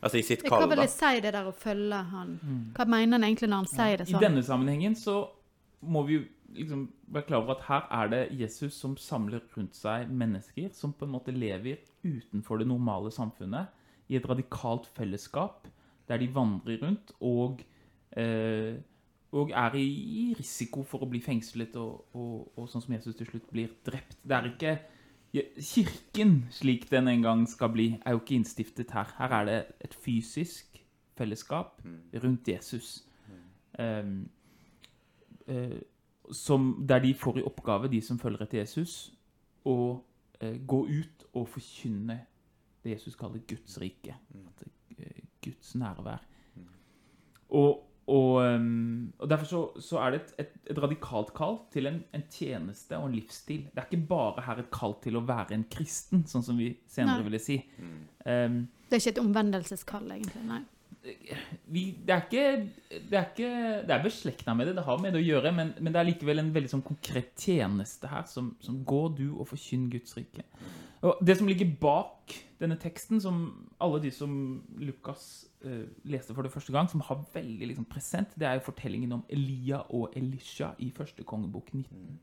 Altså 0.00 0.16
i 0.16 0.22
sitt 0.24 0.40
hva 0.48 0.62
vil 0.64 0.72
da? 0.72 0.82
det 0.82 0.90
si, 0.90 1.10
det 1.22 1.30
der 1.36 1.46
å 1.46 1.52
følge 1.54 1.98
han? 2.10 2.30
Hva 2.74 2.86
mener 2.88 3.18
han 3.18 3.26
egentlig 3.28 3.50
når 3.52 3.60
han 3.60 3.68
sier 3.70 4.00
det 4.00 4.06
sånn? 4.08 4.16
I 4.18 4.24
denne 4.24 4.42
sammenhengen 4.42 4.96
så 4.98 5.18
må 5.80 6.02
vi 6.06 6.18
jo 6.18 6.24
liksom 6.54 6.84
være 7.08 7.26
klar 7.28 7.42
over 7.42 7.54
at 7.54 7.66
her 7.68 7.86
er 8.02 8.10
det 8.12 8.40
Jesus 8.40 8.74
som 8.74 8.96
samler 9.00 9.40
rundt 9.56 9.76
seg 9.78 10.10
mennesker 10.10 10.72
som 10.76 10.92
på 10.92 11.06
en 11.06 11.14
måte 11.14 11.34
lever 11.34 11.80
utenfor 12.04 12.60
det 12.60 12.68
normale 12.68 13.12
samfunnet, 13.14 13.70
i 14.10 14.16
et 14.18 14.26
radikalt 14.26 14.88
fellesskap 14.96 15.68
der 16.08 16.18
de 16.18 16.26
vandrer 16.34 16.80
rundt 16.82 17.12
og, 17.20 17.60
eh, 18.18 18.74
og 19.30 19.52
er 19.54 19.76
i, 19.78 20.34
risiko 20.34 20.82
for 20.82 21.04
å 21.04 21.10
bli 21.10 21.20
fengslet 21.22 21.76
og, 21.78 22.08
og, 22.18 22.48
og 22.58 22.66
sånn 22.68 22.82
som 22.82 22.96
Jesus 22.96 23.14
til 23.14 23.30
slutt 23.30 23.46
blir 23.52 23.70
drept. 23.86 24.18
Det 24.24 24.36
er 24.36 24.50
ikke 24.50 24.78
Kirken, 25.30 26.48
slik 26.50 26.88
den 26.90 27.06
en 27.06 27.22
gang 27.22 27.44
skal 27.46 27.70
bli, 27.70 27.92
er 28.02 28.16
jo 28.16 28.18
ikke 28.18 28.34
innstiftet 28.34 28.90
her. 28.90 29.12
Her 29.14 29.34
er 29.36 29.44
det 29.46 29.58
et 29.86 29.94
fysisk 29.94 30.80
fellesskap 31.14 31.78
rundt 32.24 32.48
Jesus. 32.50 33.04
Um, 33.78 34.26
som, 36.32 36.72
der 36.88 37.02
de 37.02 37.14
får 37.14 37.40
i 37.40 37.46
oppgave, 37.46 37.90
de 37.90 38.00
som 38.04 38.18
følger 38.18 38.46
etter 38.46 38.62
Jesus, 38.62 39.12
å 39.66 39.76
eh, 40.40 40.56
gå 40.66 40.80
ut 40.88 41.26
og 41.34 41.48
forkynne 41.50 42.20
det 42.84 42.96
Jesus 42.96 43.16
kaller 43.18 43.42
Guds 43.48 43.78
rike. 43.82 44.16
At, 44.46 44.66
eh, 44.96 45.22
Guds 45.44 45.74
nærvær. 45.80 46.22
Og, 47.50 47.86
og, 48.10 48.34
um, 48.46 49.12
og 49.18 49.30
derfor 49.30 49.46
så, 49.46 49.60
så 49.82 49.98
er 50.04 50.14
det 50.14 50.20
et, 50.20 50.32
et, 50.44 50.52
et 50.70 50.78
radikalt 50.82 51.32
kall 51.34 51.58
til 51.72 51.88
en, 51.90 52.00
en 52.14 52.24
tjeneste 52.30 52.98
og 52.98 53.08
en 53.08 53.16
livsstil. 53.16 53.64
Det 53.70 53.82
er 53.82 53.88
ikke 53.90 54.08
bare 54.10 54.44
her 54.46 54.62
et 54.62 54.70
kall 54.74 54.94
til 55.02 55.18
å 55.18 55.24
være 55.26 55.56
en 55.56 55.64
kristen, 55.70 56.22
sånn 56.30 56.44
som 56.46 56.58
vi 56.58 56.72
senere 56.90 57.20
Nei. 57.20 57.26
ville 57.26 57.42
si. 57.42 57.58
Mm. 57.78 57.96
Um, 58.26 58.60
Det 58.86 58.98
er 58.98 59.02
ikke 59.02 59.16
et 59.16 59.24
omvendelseskall, 59.24 60.12
egentlig. 60.14 60.44
Nei. 60.46 60.62
Vi, 61.72 61.82
det 62.06 62.12
er 62.12 62.24
ikke 62.26 62.68
Det 62.90 63.16
er, 63.16 63.26
ikke, 63.30 63.50
det 63.88 63.94
er 63.94 64.02
beslekta 64.04 64.54
med 64.54 64.66
det, 64.68 64.76
det 64.76 64.84
har 64.84 64.98
med 65.00 65.14
det 65.14 65.22
å 65.22 65.24
gjøre, 65.24 65.52
men, 65.56 65.72
men 65.80 65.94
det 65.94 66.00
er 66.00 66.08
likevel 66.10 66.42
en 66.42 66.52
veldig 66.54 66.70
sånn 66.74 66.84
konkret 66.84 67.32
tjeneste 67.40 68.10
her, 68.10 68.26
som, 68.28 68.52
som 68.60 68.82
går 68.84 69.14
du 69.16 69.26
og 69.32 69.48
forkynn 69.48 69.88
Guds 69.92 70.16
rike. 70.18 70.44
Og 71.00 71.22
Det 71.24 71.38
som 71.38 71.48
ligger 71.48 71.70
bak 71.80 72.34
denne 72.60 72.76
teksten, 72.76 73.20
som 73.24 73.38
alle 73.80 74.02
de 74.04 74.10
som 74.12 74.34
Lukas 74.76 75.46
uh, 75.64 75.86
leste 76.04 76.34
for 76.36 76.44
det 76.44 76.52
første 76.52 76.74
gang, 76.74 76.90
som 76.92 77.00
har 77.06 77.22
veldig 77.32 77.70
liksom, 77.70 77.86
present, 77.88 78.34
det 78.36 78.46
er 78.48 78.58
jo 78.58 78.66
fortellingen 78.68 79.16
om 79.16 79.24
Elia 79.32 79.80
og 79.96 80.12
Elisha 80.16 80.74
i 80.78 80.90
første 80.92 81.24
kongebok 81.24 81.72
19. 81.72 82.18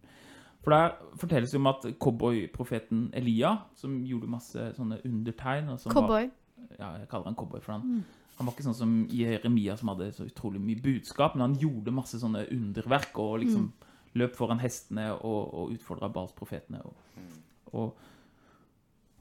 For 0.61 0.75
der 0.75 0.93
fortelles 1.17 1.51
det 1.55 1.57
om 1.57 1.67
at 1.71 1.89
cowboyprofeten 2.03 3.07
Elia, 3.17 3.55
som 3.79 3.97
gjorde 4.05 4.29
masse 4.29 4.69
sånne 4.77 4.99
undertegn 5.05 5.71
var- 5.73 5.93
Cowboy. 5.93 6.29
ja, 6.77 6.91
jeg 6.99 7.07
kaller 7.09 7.31
han 7.31 7.35
cowboy 7.39 7.61
for 7.63 7.71
han. 7.79 8.03
Han 8.37 8.45
var 8.45 8.53
ikke 8.53 8.67
sånn 8.67 8.77
som 8.77 8.91
Jeremia 9.09 9.77
som 9.79 9.89
hadde 9.93 10.11
så 10.13 10.27
utrolig 10.27 10.61
mye 10.61 10.81
budskap, 10.81 11.35
men 11.35 11.47
han 11.47 11.57
gjorde 11.61 11.95
masse 11.95 12.19
sånne 12.21 12.45
underverk 12.53 13.17
og 13.21 13.39
liksom 13.41 13.71
løp 14.17 14.35
foran 14.37 14.61
hestene 14.61 15.09
og, 15.15 15.41
og 15.53 15.73
utfordra 15.73 16.09
Bals-profetene. 16.13 16.83
Og, 16.85 17.73
og, 17.73 18.03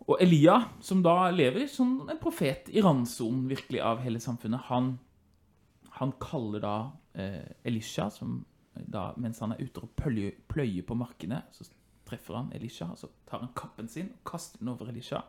og 0.07 0.23
Elia, 0.23 0.59
som 0.85 1.01
da 1.05 1.31
lever 1.35 1.67
som 1.71 2.03
en 2.11 2.21
profet 2.21 2.71
i 2.73 2.85
randsonen 2.85 3.47
virkelig 3.51 3.81
av 3.85 4.05
hele 4.05 4.21
samfunnet, 4.23 4.69
han, 4.69 4.95
han 5.99 6.15
kaller 6.23 6.65
da 6.65 6.77
eh, 7.17 7.49
Elisha, 7.67 8.11
som 8.13 8.43
da, 8.77 9.11
mens 9.17 9.41
han 9.41 9.55
er 9.55 9.65
ute 9.65 9.83
og 9.83 9.93
pløyer, 9.97 10.37
pløyer 10.51 10.85
på 10.87 10.97
markene, 10.99 11.41
så 11.57 11.65
treffer 12.07 12.39
han 12.39 12.53
Elisha, 12.55 12.91
så 13.01 13.09
tar 13.29 13.43
han 13.43 13.55
kappen 13.57 13.89
sin 13.91 14.13
og 14.13 14.21
kaster 14.29 14.61
den 14.61 14.71
over 14.75 14.93
Elisha. 14.93 15.25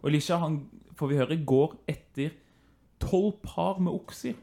Og 0.00 0.12
Elisha, 0.12 0.38
han, 0.40 0.62
får 0.96 1.10
vi 1.10 1.18
høre, 1.18 1.40
går 1.44 1.80
etter 1.90 2.36
tolv 3.02 3.38
par 3.44 3.80
med 3.82 3.94
okser. 3.94 4.36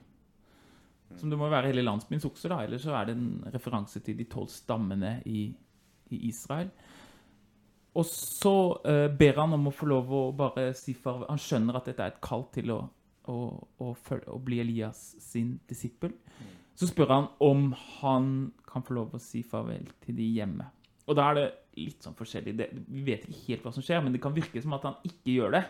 Som 1.15 1.31
det 1.31 1.39
må 1.39 1.47
være 1.51 1.69
hele 1.71 1.85
landsbyens 1.85 2.25
okser, 2.27 2.51
da. 2.51 2.63
Eller 2.65 2.81
så 2.81 2.95
er 2.97 3.09
det 3.09 3.15
en 3.15 3.29
referanse 3.53 4.01
til 4.03 4.17
de 4.19 4.27
tolv 4.29 4.49
stammene 4.51 5.17
i, 5.29 5.47
i 6.11 6.21
Israel. 6.29 6.71
Og 7.95 8.03
så 8.09 8.55
eh, 8.83 9.07
ber 9.07 9.39
han 9.39 9.55
om 9.55 9.69
å 9.69 9.73
få 9.73 9.87
lov 9.87 10.11
å 10.11 10.23
bare 10.35 10.73
si 10.75 10.95
farvel. 10.99 11.29
Han 11.29 11.39
skjønner 11.39 11.79
at 11.79 11.87
dette 11.87 12.03
er 12.03 12.15
et 12.15 12.23
kall 12.23 12.43
til 12.55 12.73
å, 12.75 12.81
å, 13.31 13.37
å, 13.79 13.93
følge, 13.95 14.33
å 14.35 14.41
bli 14.43 14.59
Elias 14.65 15.13
sin 15.23 15.55
disippel. 15.69 16.11
Så 16.75 16.89
spør 16.89 17.13
han 17.13 17.29
om 17.43 17.69
han 18.01 18.33
kan 18.67 18.83
få 18.83 18.97
lov 18.97 19.15
å 19.15 19.21
si 19.23 19.45
farvel 19.47 19.87
til 20.03 20.17
de 20.17 20.27
hjemme. 20.35 20.67
Og 21.05 21.15
da 21.15 21.29
er 21.29 21.39
det 21.39 21.45
litt 21.79 22.03
sånn 22.03 22.17
forskjellig. 22.17 22.55
Det, 22.59 22.67
vi 22.89 23.05
vet 23.07 23.23
ikke 23.29 23.45
helt 23.45 23.65
hva 23.67 23.73
som 23.75 23.85
skjer, 23.85 24.03
men 24.03 24.15
det 24.15 24.23
kan 24.23 24.35
virke 24.35 24.59
som 24.63 24.75
at 24.75 24.87
han 24.89 24.99
ikke 25.07 25.37
gjør 25.37 25.55
det. 25.55 25.63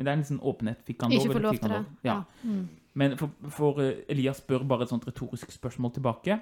Men 0.00 0.06
det 0.06 0.12
er 0.12 0.16
en 0.16 0.28
sånn 0.30 0.44
åpenhet. 0.48 0.78
Fikk 0.88 1.02
han 1.04 1.12
lov, 1.12 1.26
Ikke 1.26 1.34
få 1.36 1.42
lov 1.44 1.58
til 1.60 1.72
det. 1.74 1.80
Ja. 2.08 2.14
Mm. 2.40 2.62
Men 3.02 3.16
for, 3.20 3.50
for 3.52 3.82
eh, 3.84 3.98
Elias 4.08 4.40
spør 4.40 4.64
bare 4.64 4.86
et 4.86 4.92
sånt 4.94 5.04
retorisk 5.04 5.52
spørsmål 5.52 5.92
tilbake. 5.98 6.38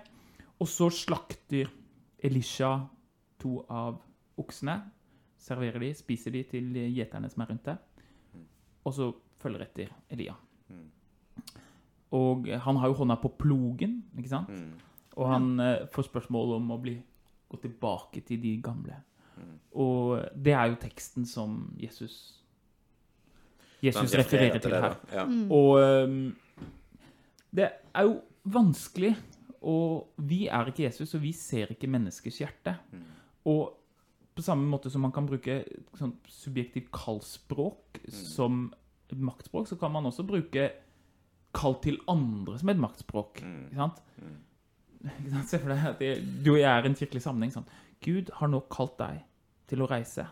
Og 0.63 0.71
så 0.71 0.87
slakter 0.95 1.73
Elisha 2.23 2.71
to 3.43 3.57
av 3.67 3.99
oksene. 4.39 4.77
Serverer 5.43 5.83
de, 5.83 5.91
spiser 5.99 6.39
de 6.39 6.45
til 6.47 6.79
gjeterne 6.95 7.27
som 7.33 7.43
er 7.43 7.51
rundt 7.51 7.67
det. 7.67 7.75
Og 8.87 8.95
så 8.95 9.11
følger 9.43 9.67
etter 9.67 9.91
Elia. 10.15 10.39
Og 12.15 12.47
han 12.47 12.79
har 12.79 12.89
jo 12.95 13.01
hånda 13.03 13.19
på 13.21 13.35
plogen, 13.43 13.99
ikke 14.15 14.31
sant? 14.31 14.55
Og 15.19 15.27
han 15.35 15.51
eh, 15.59 15.85
får 15.91 16.13
spørsmål 16.13 16.55
om 16.61 16.71
å 16.71 16.81
bli 16.87 16.95
gå 17.51 17.59
tilbake 17.67 18.23
til 18.23 18.39
de 18.39 18.55
gamle. 18.63 19.03
Og 19.79 20.23
det 20.35 20.55
er 20.55 20.71
jo 20.71 20.81
teksten 20.83 21.27
som 21.27 21.75
Jesus 21.79 22.38
Jesus 23.83 24.15
refererer 24.19 24.59
til 24.59 24.75
det, 24.75 24.81
her. 24.83 24.97
Ja. 25.15 25.25
Og 25.55 25.79
det 27.55 27.69
er 27.69 28.07
jo 28.09 28.17
vanskelig, 28.49 29.13
og 29.69 30.15
vi 30.29 30.47
er 30.47 30.71
ikke 30.71 30.87
Jesus, 30.87 31.15
og 31.15 31.23
vi 31.23 31.33
ser 31.37 31.75
ikke 31.75 31.91
menneskers 31.91 32.41
hjerte. 32.43 32.75
Og 33.49 33.75
på 34.39 34.45
samme 34.47 34.69
måte 34.71 34.91
som 34.91 35.03
man 35.03 35.15
kan 35.15 35.27
bruke 35.27 35.63
sånn 35.99 36.15
subjektivt 36.31 36.93
kallspråk 36.95 38.03
som 38.15 38.69
maktspråk, 39.09 39.67
så 39.71 39.79
kan 39.81 39.93
man 39.95 40.07
også 40.07 40.27
bruke 40.29 40.69
kall 41.57 41.79
til 41.83 41.99
andre 42.11 42.59
som 42.61 42.71
et 42.71 42.83
maktspråk. 42.83 43.43
Ikke 43.71 43.81
sant? 43.81 44.03
Se 45.49 45.61
for 45.63 45.71
deg 45.73 45.85
at 45.93 46.03
du 46.45 46.53
og 46.57 46.61
jeg 46.61 46.69
er 46.71 46.87
i 46.87 46.91
en 46.91 46.99
kirkelig 46.99 47.23
sammenheng. 47.25 47.55
Sånn. 47.55 47.69
Gud 48.05 48.33
har 48.39 48.51
nå 48.51 48.61
kalt 48.71 48.97
deg 48.99 49.23
til 49.71 49.83
å 49.83 49.89
reise. 49.91 50.27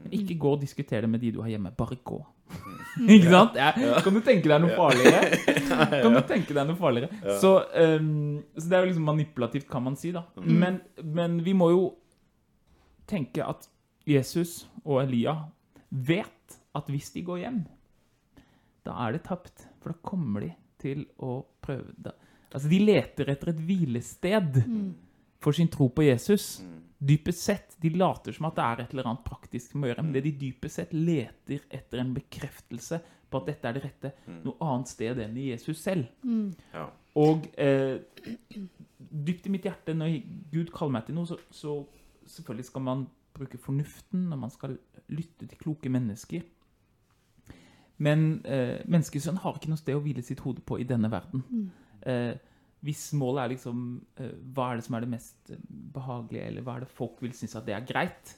Men 0.00 0.14
ikke 0.16 0.38
gå 0.40 0.52
og 0.54 0.62
diskutere 0.62 1.04
det 1.04 1.10
med 1.12 1.20
de 1.22 1.32
du 1.34 1.40
har 1.42 1.50
hjemme. 1.52 1.72
Bare 1.76 1.98
gå. 2.06 2.20
ikke 3.14 3.30
sant? 3.30 3.56
Ja. 3.60 3.72
Kan 4.04 4.16
du 4.16 4.20
tenke 4.24 4.50
deg 4.50 4.62
noe 4.64 4.76
farligere? 4.76 5.40
Kan 6.02 6.16
du 6.16 6.20
tenke 6.28 6.56
deg 6.56 6.68
noe 6.68 6.78
farligere? 6.78 7.36
Så, 7.40 7.54
um, 7.96 8.40
så 8.56 8.66
det 8.66 8.76
er 8.78 8.84
jo 8.84 8.90
liksom 8.92 9.08
manipulativt, 9.08 9.68
kan 9.70 9.84
man 9.86 9.98
si, 10.00 10.12
da. 10.14 10.24
Men, 10.42 10.80
men 11.02 11.38
vi 11.46 11.54
må 11.56 11.70
jo 11.72 11.84
tenke 13.10 13.44
at 13.46 13.68
Jesus 14.08 14.64
og 14.84 15.02
Elia 15.04 15.36
vet 15.90 16.58
at 16.76 16.90
hvis 16.90 17.10
de 17.14 17.22
går 17.26 17.42
hjem, 17.44 17.60
da 18.86 18.96
er 19.06 19.16
det 19.16 19.24
tapt. 19.26 19.66
For 19.80 19.92
da 19.92 20.02
kommer 20.06 20.44
de 20.44 20.50
til 20.80 21.04
å 21.20 21.40
prøve 21.64 21.92
det. 21.96 22.12
Altså, 22.50 22.68
de 22.70 22.78
leter 22.82 23.30
etter 23.30 23.52
et 23.52 23.60
hvilested 23.62 24.60
for 25.40 25.56
sin 25.56 25.68
tro 25.72 25.88
på 25.94 26.04
Jesus. 26.08 26.60
Dypest 27.00 27.46
sett, 27.46 27.76
de 27.80 27.92
later 27.94 28.34
som 28.36 28.50
at 28.50 28.58
det 28.58 28.64
er 28.66 28.82
et 28.82 28.94
eller 28.94 29.08
annet 29.08 29.24
praktisk 29.24 29.72
de 29.72 29.80
må 29.80 29.88
gjøre, 29.88 30.04
men 30.04 30.12
det 30.16 30.24
de 30.26 30.34
dypest 30.42 30.80
sett 30.82 30.92
leter 30.92 31.62
etter 31.72 32.02
en 32.02 32.12
bekreftelse 32.16 33.00
på 33.30 33.40
at 33.40 33.48
dette 33.48 33.68
er 33.68 33.76
det 33.76 33.84
rette, 33.84 34.10
noe 34.44 34.58
annet 34.66 34.90
sted 34.90 35.20
enn 35.22 35.38
i 35.38 35.48
Jesus 35.52 35.80
selv. 35.80 36.10
Ja. 36.74 36.88
Og 37.20 37.46
eh, 37.62 38.02
dypt 38.98 39.46
i 39.46 39.54
mitt 39.54 39.66
hjerte, 39.66 39.94
når 39.96 40.18
Gud 40.52 40.72
kaller 40.74 40.98
meg 40.98 41.06
til 41.06 41.16
noe, 41.16 41.30
så, 41.30 41.38
så 41.54 41.78
selvfølgelig 42.26 42.68
skal 42.68 42.84
man 42.86 43.06
bruke 43.36 43.58
fornuften 43.62 44.26
når 44.30 44.40
man 44.44 44.52
skal 44.52 44.76
lytte 45.10 45.46
til 45.46 45.60
kloke 45.62 45.92
mennesker. 45.92 46.44
Men 48.00 48.40
eh, 48.48 48.80
menneskesønnen 48.88 49.42
har 49.42 49.56
ikke 49.56 49.72
noe 49.72 49.80
sted 49.80 49.96
å 49.96 50.02
hvile 50.04 50.24
sitt 50.24 50.40
hode 50.44 50.62
på 50.64 50.78
i 50.80 50.88
denne 50.88 51.10
verden. 51.12 51.44
Eh, 52.08 52.32
hvis 52.86 53.10
målet 53.18 53.42
er 53.42 53.52
liksom 53.54 53.80
eh, 54.20 54.36
Hva 54.54 54.70
er 54.70 54.80
det 54.80 54.86
som 54.86 54.96
er 54.96 55.04
det 55.04 55.12
mest 55.12 55.52
eh, 55.52 55.64
behagelige, 55.94 56.46
eller 56.48 56.64
hva 56.64 56.78
er 56.78 56.86
det 56.86 56.94
folk 56.94 57.20
vil 57.24 57.34
synes 57.36 57.58
at 57.58 57.66
det 57.66 57.76
er 57.76 57.88
greit, 57.88 58.36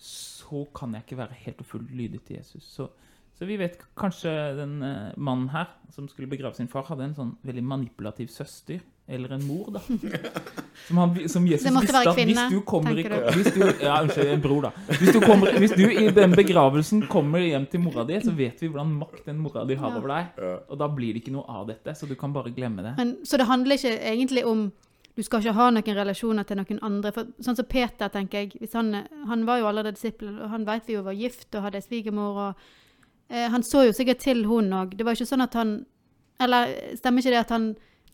så 0.00 0.64
kan 0.74 0.96
jeg 0.96 1.04
ikke 1.04 1.20
være 1.20 1.38
helt 1.44 1.62
og 1.62 1.68
fullt 1.68 1.92
lydig 1.94 2.22
til 2.26 2.40
Jesus. 2.40 2.66
Så, 2.66 2.88
så 3.36 3.46
vi 3.46 3.58
vet 3.60 3.78
kanskje 4.00 4.32
den 4.58 4.80
eh, 4.86 5.12
mannen 5.16 5.52
her 5.54 5.70
som 5.94 6.08
skulle 6.10 6.30
begrave 6.30 6.58
sin 6.58 6.70
far, 6.72 6.88
hadde 6.88 7.10
en 7.10 7.18
sånn 7.18 7.36
veldig 7.46 7.66
manipulativ 7.66 8.32
søster. 8.34 8.82
Eller 9.10 9.34
en 9.34 9.46
mor, 9.46 9.72
da. 9.74 9.82
Som, 10.88 10.98
han, 10.98 11.28
som 11.28 11.46
Jesus 11.46 11.66
Det 11.66 11.72
måtte 11.74 11.86
visste 11.92 12.02
at 12.10 12.16
kvinne, 12.16 12.34
hvis 12.48 12.50
du 12.50 12.60
kommer 12.66 12.94
du? 12.94 13.02
hvis 13.36 13.52
du, 13.54 13.60
Ja, 13.84 14.00
unnskyld, 14.02 14.32
en 14.34 14.42
bror, 14.42 14.62
da. 14.68 14.70
Hvis 14.98 15.12
du, 15.14 15.20
kommer, 15.20 15.52
hvis 15.58 15.74
du 15.78 15.84
i 15.90 16.10
den 16.16 16.34
begravelsen 16.36 17.04
kommer 17.08 17.38
hjem 17.44 17.66
til 17.70 17.80
mora 17.84 18.04
di, 18.08 18.18
så 18.24 18.34
vet 18.36 18.60
vi 18.62 18.68
hvordan 18.68 18.92
makt 18.98 19.24
den 19.26 19.38
mora 19.38 19.64
di 19.68 19.74
har 19.78 19.90
Ja. 19.90 19.96
over 19.98 20.08
deg. 20.08 20.44
Og 20.68 20.78
da 20.78 20.88
blir 20.88 21.14
det 21.14 21.22
ikke 21.22 21.32
noe 21.36 21.44
av 21.48 21.66
dette, 21.70 21.94
så 21.94 22.08
du 22.08 22.14
kan 22.18 22.32
bare 22.32 22.50
glemme 22.50 22.82
det. 22.82 22.94
Men, 22.98 23.16
så 23.24 23.36
det 23.38 23.46
handler 23.46 23.76
ikke 23.78 23.96
egentlig 24.14 24.44
om 24.46 24.70
du 25.16 25.22
skal 25.26 25.40
ikke 25.42 25.52
ha 25.58 25.70
noen 25.74 25.96
relasjoner 25.96 26.46
til 26.46 26.56
noen 26.56 26.78
andre. 26.86 27.10
For, 27.12 27.26
sånn 27.42 27.56
som 27.58 27.66
Peter, 27.68 28.08
tenker 28.08 28.38
jeg. 28.44 28.52
Hvis 28.60 28.72
han, 28.78 28.92
han 29.28 29.42
var 29.46 29.58
jo 29.58 29.66
allerede 29.68 29.96
disippel, 29.98 30.30
og 30.40 30.50
han 30.50 30.64
vet 30.64 30.86
vi 30.86 30.94
jo 30.94 31.02
var 31.02 31.12
gift 31.18 31.54
og 31.58 31.62
hadde 31.66 31.82
svigermor. 31.82 32.38
og 32.38 32.54
eh, 33.28 33.48
Han 33.50 33.62
så 33.66 33.82
jo 33.88 33.92
sikkert 33.92 34.22
til 34.22 34.44
hun 34.46 34.70
òg. 34.72 34.94
Det 34.96 35.04
var 35.04 35.18
ikke 35.18 35.26
sånn 35.28 35.42
at 35.44 35.54
han 35.58 35.84
Eller 36.40 36.70
stemmer 36.96 37.20
ikke 37.20 37.34
det 37.34 37.40
at 37.42 37.50
han 37.52 37.66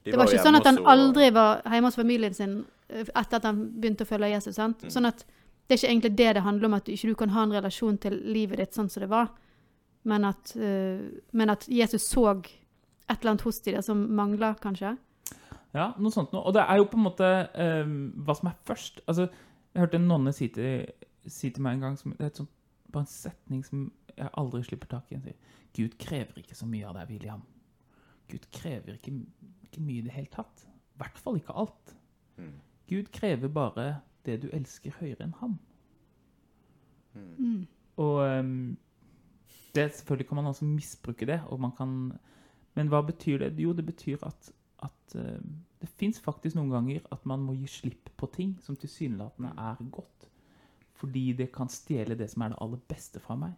De 0.06 0.12
Det 0.12 0.18
var 0.18 0.28
var 0.28 0.32
ikke 0.36 0.46
sånn 0.46 0.58
at 0.60 0.68
han 0.70 0.78
aldri 0.86 1.30
var 1.34 1.64
hjemme 1.66 1.90
hos 1.90 1.98
familien 1.98 2.36
sin 2.36 2.60
eh, 2.88 3.08
etter 3.08 3.40
at 3.40 3.48
han 3.48 3.64
begynte 3.74 4.06
å 4.06 4.08
følge 4.08 4.30
Jesus. 4.30 4.54
sant? 4.54 4.84
Mm. 4.86 4.92
Sånn 4.94 5.08
at 5.10 5.24
det 5.66 5.74
er 5.74 5.80
ikke 5.80 5.90
egentlig 5.90 6.12
det 6.20 6.28
det 6.38 6.44
handler 6.46 6.68
om, 6.68 6.76
at 6.78 6.86
du 6.86 6.92
ikke 6.94 7.10
du 7.10 7.18
kan 7.18 7.34
ha 7.34 7.42
en 7.42 7.56
relasjon 7.56 7.98
til 7.98 8.14
livet 8.22 8.62
ditt 8.62 8.76
sånn 8.76 8.90
som 8.92 9.02
det 9.02 9.10
var, 9.10 9.32
men 10.06 10.28
at, 10.28 10.52
uh, 10.54 11.02
men 11.34 11.50
at 11.50 11.66
Jesus 11.66 12.06
så 12.06 12.28
et 12.30 13.18
eller 13.18 13.32
annet 13.32 13.42
hos 13.46 13.58
de 13.64 13.74
der 13.74 13.82
som 13.82 14.04
mangla, 14.14 14.52
kanskje. 14.62 14.94
Ja, 15.74 15.90
noe 15.98 16.14
sånt 16.14 16.32
noe. 16.34 16.44
Og 16.46 16.54
det 16.56 16.62
er 16.62 16.78
jo 16.80 16.86
på 16.90 16.98
en 16.98 17.04
måte 17.04 17.26
eh, 17.54 17.90
hva 18.26 18.36
som 18.38 18.50
er 18.50 18.56
først. 18.66 19.02
Altså, 19.06 19.26
jeg 19.74 19.82
hørte 19.82 20.00
en 20.00 20.08
nonne 20.08 20.32
si 20.34 20.48
til, 20.54 20.86
si 21.28 21.50
til 21.52 21.66
meg 21.66 21.76
en 21.76 21.84
gang 21.84 21.98
som, 22.00 22.14
Det 22.16 22.24
er 22.24 22.32
et 22.32 22.40
sånt, 22.40 22.52
bare 22.94 23.04
en 23.04 23.10
setning 23.10 23.64
som 23.66 23.84
jeg 24.16 24.32
aldri 24.40 24.62
slipper 24.64 24.90
tak 24.90 25.12
i. 25.12 25.34
Gud 25.76 25.98
krever 26.00 26.40
ikke 26.40 26.56
så 26.56 26.68
mye 26.70 26.86
av 26.88 26.96
deg, 26.96 27.10
William. 27.12 27.44
Gud 28.30 28.48
krever 28.52 28.96
ikke, 28.96 29.12
ikke 29.66 29.82
mye 29.82 30.00
i 30.00 30.06
det 30.06 30.14
hele 30.14 30.32
tatt. 30.32 30.66
I 30.66 31.00
hvert 31.02 31.18
fall 31.20 31.38
ikke 31.40 31.56
alt. 31.56 31.94
Mm. 32.36 32.56
Gud 32.90 33.10
krever 33.14 33.52
bare 33.52 33.86
det 34.26 34.40
du 34.42 34.48
elsker 34.54 34.94
høyere 35.00 35.26
enn 35.26 35.36
ham. 35.40 35.58
Mm. 37.14 37.66
Og 38.02 38.18
um, 38.24 38.76
det, 39.74 39.92
selvfølgelig 39.92 40.28
kan 40.28 40.36
man 40.36 40.50
også 40.50 40.64
misbruke 40.68 41.26
det, 41.26 41.40
og 41.46 41.60
man 41.60 41.72
kan 41.76 42.18
Men 42.76 42.90
hva 42.92 43.00
betyr 43.00 43.38
det? 43.38 43.54
Jo, 43.58 43.72
det 43.72 43.86
betyr 43.86 44.20
at, 44.26 44.50
at 44.84 45.14
uh, 45.14 45.40
det 45.80 45.88
fins 45.88 46.20
faktisk 46.20 46.58
noen 46.58 46.70
ganger 46.70 47.06
at 47.12 47.22
man 47.24 47.40
må 47.40 47.54
gi 47.56 47.66
slipp 47.66 48.10
på 48.16 48.28
ting 48.34 48.58
som 48.60 48.76
tilsynelatende 48.76 49.54
er 49.56 49.80
godt. 49.90 50.28
Fordi 50.92 51.32
det 51.32 51.52
kan 51.52 51.68
stjele 51.72 52.18
det 52.18 52.28
som 52.30 52.42
er 52.42 52.52
det 52.52 52.58
aller 52.60 52.82
beste 52.88 53.20
fra 53.20 53.36
meg. 53.36 53.54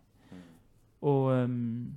Og, 1.00 1.30
ehm, 1.34 1.94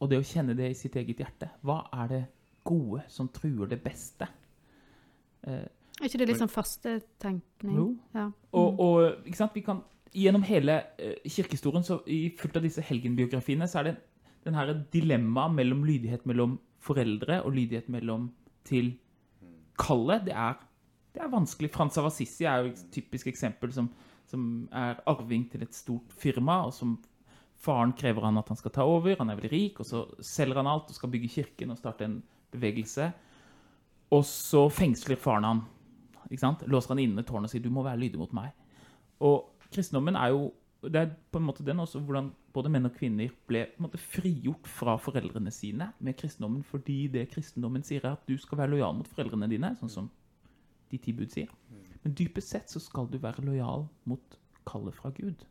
og 0.00 0.10
det 0.10 0.18
å 0.20 0.26
kjenne 0.26 0.56
det 0.58 0.70
i 0.70 0.76
sitt 0.76 0.96
eget 1.00 1.22
hjerte. 1.22 1.48
Hva 1.64 1.80
er 2.02 2.08
det 2.12 2.22
gode 2.66 3.04
som 3.12 3.28
truer 3.32 3.68
det 3.70 3.78
beste? 3.84 4.28
Eh, 5.46 5.64
Er 6.00 6.08
ikke 6.08 6.18
det 6.20 6.28
litt 6.28 6.40
sånn 6.42 6.52
fastetenkning? 6.52 7.76
jo. 7.78 7.86
Ja. 8.14 8.26
Og, 8.52 8.80
og 8.80 9.26
ikke 9.26 9.38
sant? 9.38 9.54
Vi 9.56 9.62
kan, 9.64 9.80
gjennom 10.12 10.44
hele 10.44 10.82
eh, 10.98 11.16
kirkehistorien, 11.24 11.84
så 11.86 12.00
i 12.06 12.28
fullt 12.36 12.58
av 12.60 12.66
disse 12.66 12.84
helgenbiografiene, 12.84 13.68
så 13.68 13.80
er 13.80 13.90
det 13.90 13.96
den 14.44 14.54
her 14.54 14.74
dilemmaet 14.92 15.54
mellom 15.56 15.84
lydighet 15.86 16.26
mellom 16.28 16.58
foreldre 16.86 17.40
og 17.42 17.56
lydighet 17.56 17.88
mellom 17.90 18.28
til 18.68 18.92
kallet. 19.78 20.26
Det 20.28 20.34
er, 20.36 20.60
det 21.16 21.22
er 21.24 21.32
vanskelig. 21.32 21.72
Frans 21.74 21.96
av 21.98 22.06
Assisi 22.10 22.44
er 22.46 22.62
jo 22.62 22.74
et 22.74 22.84
typisk 22.94 23.26
eksempel 23.32 23.72
som, 23.74 23.88
som 24.30 24.68
er 24.72 25.00
arving 25.10 25.48
til 25.50 25.64
et 25.66 25.74
stort 25.74 26.12
firma, 26.20 26.60
og 26.68 26.74
som 26.76 26.98
faren 27.62 27.94
krever 27.96 28.26
han 28.28 28.38
at 28.40 28.50
han 28.52 28.58
skal 28.58 28.74
ta 28.74 28.84
over. 28.86 29.16
Han 29.18 29.30
er 29.30 29.38
veldig 29.38 29.52
rik, 29.52 29.80
og 29.80 29.88
så 29.88 30.04
selger 30.24 30.60
han 30.60 30.70
alt 30.70 30.90
og 30.92 30.98
skal 30.98 31.12
bygge 31.12 31.32
kirken 31.38 31.72
og 31.72 31.80
starte 31.80 32.06
en 32.06 32.20
bevegelse. 32.54 33.10
Og 34.14 34.22
så 34.28 34.66
fengsler 34.70 35.18
faren 35.20 35.48
han. 35.48 35.64
Ikke 36.30 36.42
sant? 36.42 36.62
Låser 36.70 36.94
han 36.94 37.02
inne 37.02 37.24
tårnet 37.26 37.50
og 37.50 37.54
sier 37.54 37.62
'du 37.62 37.70
må 37.70 37.82
være 37.82 38.00
lydig 38.02 38.18
mot 38.18 38.32
meg'. 38.32 38.54
Og 39.20 39.50
kristendommen 39.70 40.16
er 40.16 40.28
jo 40.34 40.52
det 40.82 41.00
er 41.00 41.14
på 41.32 41.38
en 41.38 41.46
måte 41.46 41.64
den 41.64 41.80
også 41.80 42.00
hvordan 42.04 42.28
både 42.52 42.70
menn 42.70 42.88
og 42.88 42.94
kvinner 42.94 43.32
ble 43.48 43.64
på 43.66 43.80
en 43.80 43.86
måte 43.86 43.98
frigjort 43.98 44.68
fra 44.70 44.96
foreldrene 45.00 45.50
sine 45.50 45.92
med 45.98 46.16
kristendommen, 46.16 46.62
fordi 46.62 47.06
det 47.08 47.30
kristendommen 47.32 47.82
sier, 47.82 48.04
er 48.04 48.12
at 48.12 48.28
du 48.28 48.36
skal 48.38 48.58
være 48.58 48.70
lojal 48.70 48.94
mot 48.94 49.08
foreldrene 49.08 49.48
dine, 49.50 49.72
sånn 49.80 49.92
som 49.92 50.10
de 50.90 50.98
ti 50.98 51.12
bud 51.16 51.32
sier. 51.32 51.50
Men 52.04 52.14
dypest 52.14 52.48
sett 52.48 52.70
så 52.70 52.80
skal 52.82 53.08
du 53.10 53.18
være 53.18 53.42
lojal 53.42 53.88
mot 54.04 54.38
kallet 54.68 54.94
fra 54.94 55.10
Gud. 55.10 55.44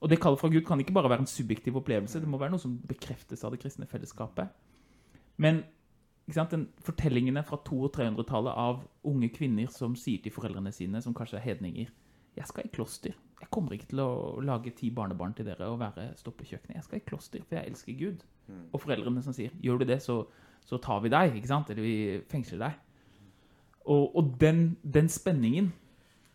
Og 0.00 0.08
det 0.08 0.20
kallet 0.20 0.40
fra 0.40 0.48
Gud 0.48 0.64
kan 0.64 0.80
ikke 0.80 0.94
bare 0.96 1.10
være 1.12 1.26
en 1.26 1.28
subjektiv 1.28 1.76
opplevelse, 1.76 2.20
det 2.22 2.28
må 2.28 2.40
være 2.40 2.54
noe 2.54 2.62
som 2.62 2.78
bekreftes 2.88 3.44
av 3.44 3.52
det 3.52 3.60
kristne 3.60 3.88
fellesskapet. 3.88 4.48
Men 5.40 5.62
sant, 6.32 6.52
den, 6.54 6.68
fortellingene 6.84 7.42
fra 7.44 7.58
200- 7.66 7.88
og 7.88 7.96
300-tallet 7.96 8.60
av 8.64 8.80
unge 9.10 9.28
kvinner 9.34 9.68
som 9.72 9.96
sier 9.98 10.22
til 10.24 10.32
foreldrene 10.32 10.72
sine, 10.72 11.02
som 11.04 11.16
kanskje 11.16 11.40
er 11.40 11.48
hedninger, 11.50 11.90
jeg 12.36 12.48
skal 12.48 12.64
i 12.64 12.72
kloster. 12.72 13.16
Jeg 13.40 13.48
kommer 13.52 13.74
ikke 13.74 13.90
til 13.90 14.02
å 14.04 14.10
lage 14.44 14.72
ti 14.76 14.90
barnebarn 14.94 15.34
til 15.36 15.48
dere 15.48 15.68
og 15.72 15.80
være 15.80 16.10
stå 16.20 16.32
kjøkkenet. 16.32 16.76
Jeg 16.76 16.86
skal 16.86 17.00
i 17.00 17.06
kloster, 17.08 17.42
for 17.48 17.58
jeg 17.58 17.72
elsker 17.72 17.98
Gud. 17.98 18.22
Og 18.72 18.80
foreldrene 18.82 19.22
som 19.24 19.34
sier, 19.36 19.52
gjør 19.62 19.80
du 19.80 19.86
det, 19.90 20.00
så, 20.04 20.22
så 20.66 20.78
tar 20.82 21.02
vi 21.04 21.12
deg, 21.12 21.36
ikke 21.36 21.50
sant? 21.50 21.70
Eller 21.72 21.86
vi 21.86 21.96
fengsler 22.30 22.62
deg. 22.62 22.78
Og, 23.90 24.16
og 24.16 24.34
den, 24.40 24.76
den 24.82 25.08
spenningen, 25.08 25.72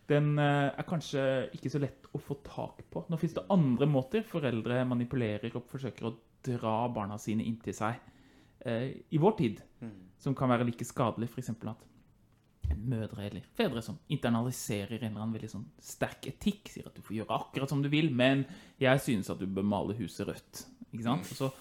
den 0.09 0.35
eh, 0.41 0.69
er 0.69 0.87
kanskje 0.87 1.23
ikke 1.55 1.71
så 1.73 1.81
lett 1.81 2.09
å 2.13 2.21
få 2.21 2.37
tak 2.45 2.83
på. 2.91 3.05
Nå 3.09 3.17
finnes 3.21 3.37
det 3.37 3.47
andre 3.53 3.87
måter 3.89 4.25
foreldre 4.27 4.83
manipulerer 4.87 5.55
og 5.57 5.65
forsøker 5.71 6.09
å 6.09 6.15
dra 6.45 6.77
barna 6.93 7.17
sine 7.21 7.45
inntil 7.47 7.73
seg 7.73 7.97
eh, 8.65 8.91
i 9.09 9.21
vår 9.21 9.35
tid, 9.39 9.63
som 10.21 10.37
kan 10.37 10.51
være 10.51 10.67
like 10.67 10.85
skadelig, 10.87 11.31
eksempel 11.37 11.73
at 11.73 11.83
mødre 12.73 13.27
eller 13.27 13.45
fedre 13.57 13.81
som 13.83 13.97
internaliserer 14.11 14.97
en 14.97 15.11
eller 15.11 15.21
annen 15.21 15.35
veldig 15.35 15.51
sånn 15.51 15.65
sterk 15.83 16.27
etikk, 16.31 16.71
sier 16.71 16.87
at 16.89 16.95
du 16.97 17.03
får 17.05 17.19
gjøre 17.19 17.37
akkurat 17.37 17.71
som 17.71 17.81
du 17.83 17.89
vil, 17.91 18.09
men 18.13 18.43
jeg 18.81 19.01
synes 19.03 19.29
at 19.31 19.41
du 19.41 19.45
bør 19.45 19.67
male 19.69 19.95
huset 19.99 20.27
rødt. 20.29 20.63
Ikke 20.91 21.05
sant? 21.05 21.29
Og 21.29 21.39
så, 21.39 21.51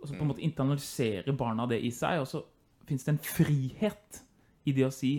og 0.00 0.08
så 0.08 0.14
på 0.14 0.24
en 0.24 0.30
måte 0.32 0.44
internaliserer 0.46 1.36
barna 1.36 1.68
det 1.70 1.80
i 1.84 1.92
seg, 1.94 2.22
og 2.22 2.28
så 2.30 2.42
finnes 2.88 3.06
det 3.06 3.14
en 3.14 3.24
frihet 3.24 4.22
i 4.66 4.74
det 4.76 4.86
å 4.86 4.94
si 4.94 5.14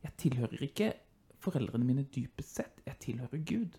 jeg 0.00 0.16
tilhører 0.20 0.64
ikke 0.64 0.92
foreldrene 1.40 1.86
mine 1.86 2.06
dypest 2.14 2.60
sett, 2.60 2.82
jeg 2.86 2.98
tilhører 3.06 3.44
Gud. 3.46 3.78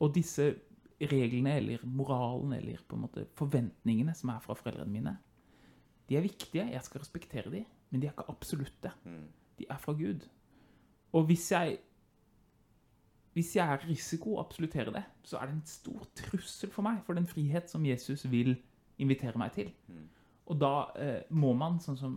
Og 0.00 0.14
disse 0.14 0.54
reglene 1.00 1.56
eller 1.56 1.84
moralen 1.84 2.52
eller 2.58 2.80
på 2.88 2.96
en 2.96 3.04
måte 3.06 3.26
forventningene 3.38 4.14
som 4.16 4.32
er 4.34 4.40
fra 4.44 4.56
foreldrene 4.58 4.92
mine, 4.92 5.16
de 6.08 6.16
er 6.18 6.26
viktige, 6.26 6.64
jeg 6.72 6.82
skal 6.82 7.00
respektere 7.00 7.50
de, 7.52 7.64
men 7.90 8.02
de 8.02 8.08
er 8.08 8.12
ikke 8.12 8.32
absolutte. 8.32 8.90
De 9.58 9.66
er 9.70 9.78
fra 9.78 9.92
Gud. 9.92 10.26
Og 11.12 11.24
hvis 11.28 11.52
jeg 11.52 11.78
hvis 13.32 13.56
jeg 13.56 13.62
er 13.62 13.84
risiko 13.86 14.34
å 14.34 14.40
absolutere 14.42 14.90
det, 14.94 15.04
så 15.22 15.38
er 15.38 15.46
det 15.46 15.54
en 15.54 15.66
stor 15.66 16.06
trussel 16.18 16.70
for 16.74 16.82
meg, 16.82 16.98
for 17.06 17.14
den 17.14 17.28
frihet 17.30 17.70
som 17.70 17.84
Jesus 17.86 18.24
vil 18.30 18.56
invitere 18.98 19.38
meg 19.38 19.52
til. 19.54 19.70
Og 20.50 20.58
da 20.58 20.72
eh, 20.98 21.22
må 21.30 21.52
man, 21.54 21.78
sånn 21.80 21.98
som, 22.00 22.16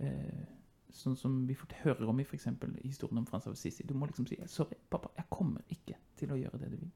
eh, 0.00 0.46
sånn 0.94 1.16
som 1.18 1.40
vi 1.48 1.56
fort 1.58 1.74
hører 1.82 2.10
om 2.10 2.20
i 2.20 2.26
f.eks. 2.26 2.48
historien 2.82 3.20
om 3.20 3.26
Frans 3.28 3.48
av 3.48 3.56
Assisi, 3.56 3.86
du 3.86 3.94
må 3.98 4.08
liksom 4.08 4.28
si, 4.30 4.38
sorry, 4.50 4.78
pappa, 4.90 5.10
jeg 5.18 5.26
kommer 5.32 5.64
ikke 5.74 5.98
til 6.18 6.34
å 6.34 6.38
gjøre 6.38 6.60
det 6.62 6.70
du 6.74 6.78
vil. 6.78 6.92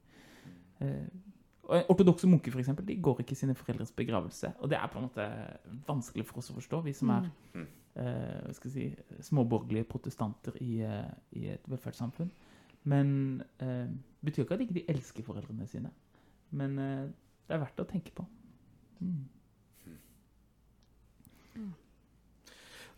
Eh, 0.85 1.09
og 1.69 1.91
ortodokse 1.93 2.27
munker, 2.27 2.53
for 2.53 2.63
eksempel, 2.63 2.85
de 2.87 2.95
går 2.97 3.21
ikke 3.21 3.35
i 3.35 3.39
sine 3.43 3.53
foreldres 3.57 3.91
begravelse. 3.93 4.55
Og 4.63 4.71
det 4.71 4.79
er 4.79 4.89
på 4.89 4.97
en 4.97 5.05
måte 5.05 5.25
vanskelig 5.85 6.25
for 6.25 6.41
oss 6.41 6.49
å 6.49 6.55
forstå, 6.57 6.79
vi 6.87 6.95
som 6.97 7.11
er 7.13 7.27
eh, 7.59 8.39
hva 8.45 8.55
skal 8.57 8.73
si, 8.73 8.87
småborgerlige 9.27 9.85
protestanter 9.91 10.57
i, 10.65 10.79
eh, 10.85 11.11
i 11.37 11.49
et 11.53 11.69
velferdssamfunn. 11.69 12.31
Men 12.89 13.11
eh, 13.61 13.91
betyr 14.25 14.45
ikke 14.45 14.57
at 14.57 14.63
de 14.63 14.69
ikke 14.69 14.95
elsker 14.95 15.27
foreldrene 15.27 15.67
sine. 15.69 15.91
Men 16.57 16.79
eh, 16.81 17.05
det 17.45 17.57
er 17.57 17.61
verdt 17.61 17.83
å 17.83 17.89
tenke 17.89 18.15
på. 18.17 18.25
Mm. 19.03 19.27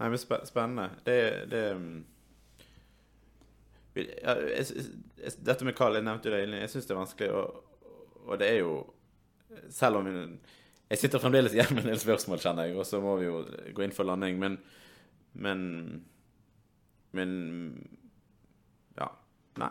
Nei, 0.01 0.07
men 0.09 0.17
spe- 0.17 0.41
spennende. 0.49 0.87
Det, 1.05 1.17
det 1.51 1.61
um, 1.77 1.89
ja, 3.95 4.33
jeg, 4.55 4.65
jeg, 5.19 5.33
Dette 5.45 5.67
med 5.67 5.75
Carl, 5.77 5.97
jeg 5.99 6.05
nevnte 6.07 6.29
jo 6.31 6.33
det. 6.35 6.45
Jeg 6.63 6.71
syns 6.71 6.87
det 6.89 6.95
er 6.95 6.99
vanskelig, 7.01 7.29
og, 7.35 7.87
og 8.25 8.39
det 8.41 8.47
er 8.47 8.59
jo 8.63 8.73
Selv 9.69 9.99
om 9.99 10.07
hun, 10.07 10.37
Jeg 10.89 11.01
sitter 11.01 11.19
fremdeles 11.19 11.53
igjen 11.53 11.73
med 11.75 11.83
en 11.85 11.91
del 11.91 11.99
spørsmål, 12.01 12.39
kjenner 12.41 12.69
jeg, 12.69 12.77
og 12.79 12.87
så 12.87 13.01
må 13.03 13.17
vi 13.19 13.27
jo 13.27 13.41
gå 13.75 13.83
inn 13.85 13.93
for 13.95 14.07
landing, 14.07 14.39
men 14.41 14.57
Men 15.33 15.61
Men 17.11 17.31
Ja. 18.97 19.09
Nei. 19.59 19.69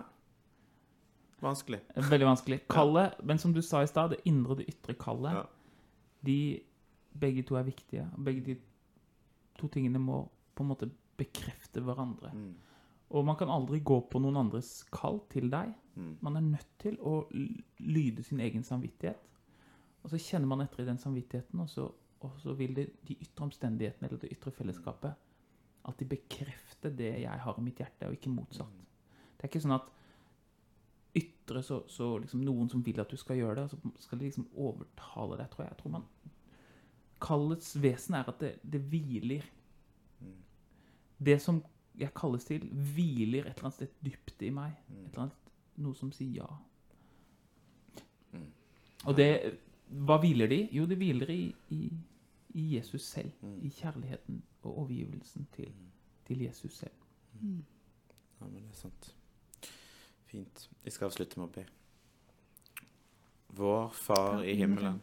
Vanskelig. 1.40 1.78
Veldig 1.96 2.26
vanskelig. 2.28 2.58
Kallet, 2.68 3.14
men 3.24 3.38
som 3.40 3.54
du 3.56 3.62
sa 3.64 3.80
i 3.82 3.88
stad, 3.88 4.12
det 4.12 4.20
indre 4.28 4.52
og 4.52 4.58
det 4.60 4.66
ytre 4.74 4.92
kallet. 5.00 5.32
Ja. 5.38 5.46
de 6.28 6.60
begge 7.16 7.42
to 7.48 7.56
er 7.56 7.64
viktige. 7.64 8.04
Begge 8.20 8.42
de 8.44 8.56
to 9.60 9.70
tingene 9.72 10.02
må 10.02 10.24
på 10.56 10.64
en 10.64 10.72
måte 10.72 10.90
bekrefte 11.20 11.82
hverandre. 11.84 12.32
Mm. 12.34 12.52
Og 13.10 13.26
man 13.26 13.36
kan 13.36 13.50
aldri 13.52 13.80
gå 13.84 13.98
på 14.10 14.20
noen 14.22 14.38
andres 14.40 14.84
kall 14.94 15.20
til 15.32 15.50
deg. 15.52 15.72
Mm. 15.96 16.12
Man 16.24 16.38
er 16.38 16.46
nødt 16.46 16.76
til 16.80 16.96
å 17.02 17.24
lyde 17.30 18.24
sin 18.26 18.40
egen 18.40 18.64
samvittighet. 18.66 19.26
Og 20.00 20.12
så 20.12 20.20
kjenner 20.22 20.48
man 20.48 20.62
etter 20.64 20.84
i 20.84 20.88
den 20.88 21.00
samvittigheten, 21.00 21.60
og 21.60 21.68
så, 21.68 21.90
og 22.24 22.38
så 22.40 22.54
vil 22.56 22.72
det, 22.76 22.86
de 23.08 23.18
ytre 23.20 23.48
omstendighetene 23.48 24.08
eller 24.08 24.22
det 24.22 24.30
ytre 24.32 24.54
fellesskapet 24.54 25.26
alltid 25.82 26.08
bekrefte 26.08 26.90
det 26.90 27.14
jeg 27.22 27.40
har 27.44 27.58
i 27.58 27.64
mitt 27.64 27.80
hjerte, 27.80 28.08
og 28.08 28.16
ikke 28.16 28.32
motsatt. 28.32 28.84
Det 29.36 29.46
er 29.46 29.50
ikke 29.50 29.62
sånn 29.64 29.76
at 29.78 29.88
ytre 31.16 31.62
så, 31.66 31.80
så 31.90 32.12
liksom 32.22 32.42
noen 32.44 32.68
som 32.70 32.82
vil 32.86 33.00
at 33.02 33.10
du 33.10 33.18
skal 33.18 33.40
gjøre 33.40 33.62
det, 33.62 33.70
så 33.72 34.04
skal 34.04 34.20
de 34.20 34.28
liksom 34.28 34.48
overtale 34.54 35.40
deg, 35.40 35.48
tror 35.50 35.64
jeg. 35.64 35.72
Jeg 35.72 35.80
tror 35.80 35.94
man 35.96 36.06
Kallets 37.20 37.74
vesen 37.82 38.16
er 38.18 38.28
at 38.30 38.40
det, 38.40 38.54
det 38.62 38.80
hviler. 38.90 39.44
Det 41.20 41.36
som 41.42 41.60
jeg 42.00 42.14
kalles 42.16 42.44
til, 42.48 42.64
hviler 42.94 43.44
et 43.44 43.56
eller 43.56 43.68
annet 43.68 43.76
sted 43.76 43.88
dypt 44.04 44.42
i 44.42 44.50
meg. 44.54 44.76
Et 44.88 45.10
eller 45.10 45.26
annet, 45.26 45.50
noe 45.84 45.96
som 45.96 46.12
sier 46.14 46.40
ja. 46.40 46.48
Mm. 48.32 48.46
Og 49.04 49.16
det 49.16 49.32
Hva 49.90 50.20
hviler 50.22 50.46
det 50.46 50.56
i? 50.56 50.66
Jo, 50.78 50.86
det 50.86 50.96
hviler 51.00 51.30
i, 51.34 51.42
i, 51.74 51.80
i 52.54 52.66
Jesus 52.76 53.02
selv. 53.02 53.32
Mm. 53.42 53.56
I 53.66 53.70
kjærligheten 53.74 54.42
og 54.62 54.78
overgivelsen 54.84 55.48
til, 55.56 55.72
til 56.28 56.44
Jesus 56.46 56.76
selv. 56.78 57.00
Ja, 57.42 58.46
men 58.46 58.54
det 58.54 58.70
er 58.70 58.78
sant. 58.78 59.14
Fint. 60.30 60.68
Jeg 60.84 60.92
skal 60.92 61.10
avslutte 61.10 61.40
med 61.40 61.48
å 61.48 61.52
be. 61.58 61.66
Vår 63.58 63.90
Far 63.98 64.44
i 64.46 64.54
himmelen. 64.54 65.02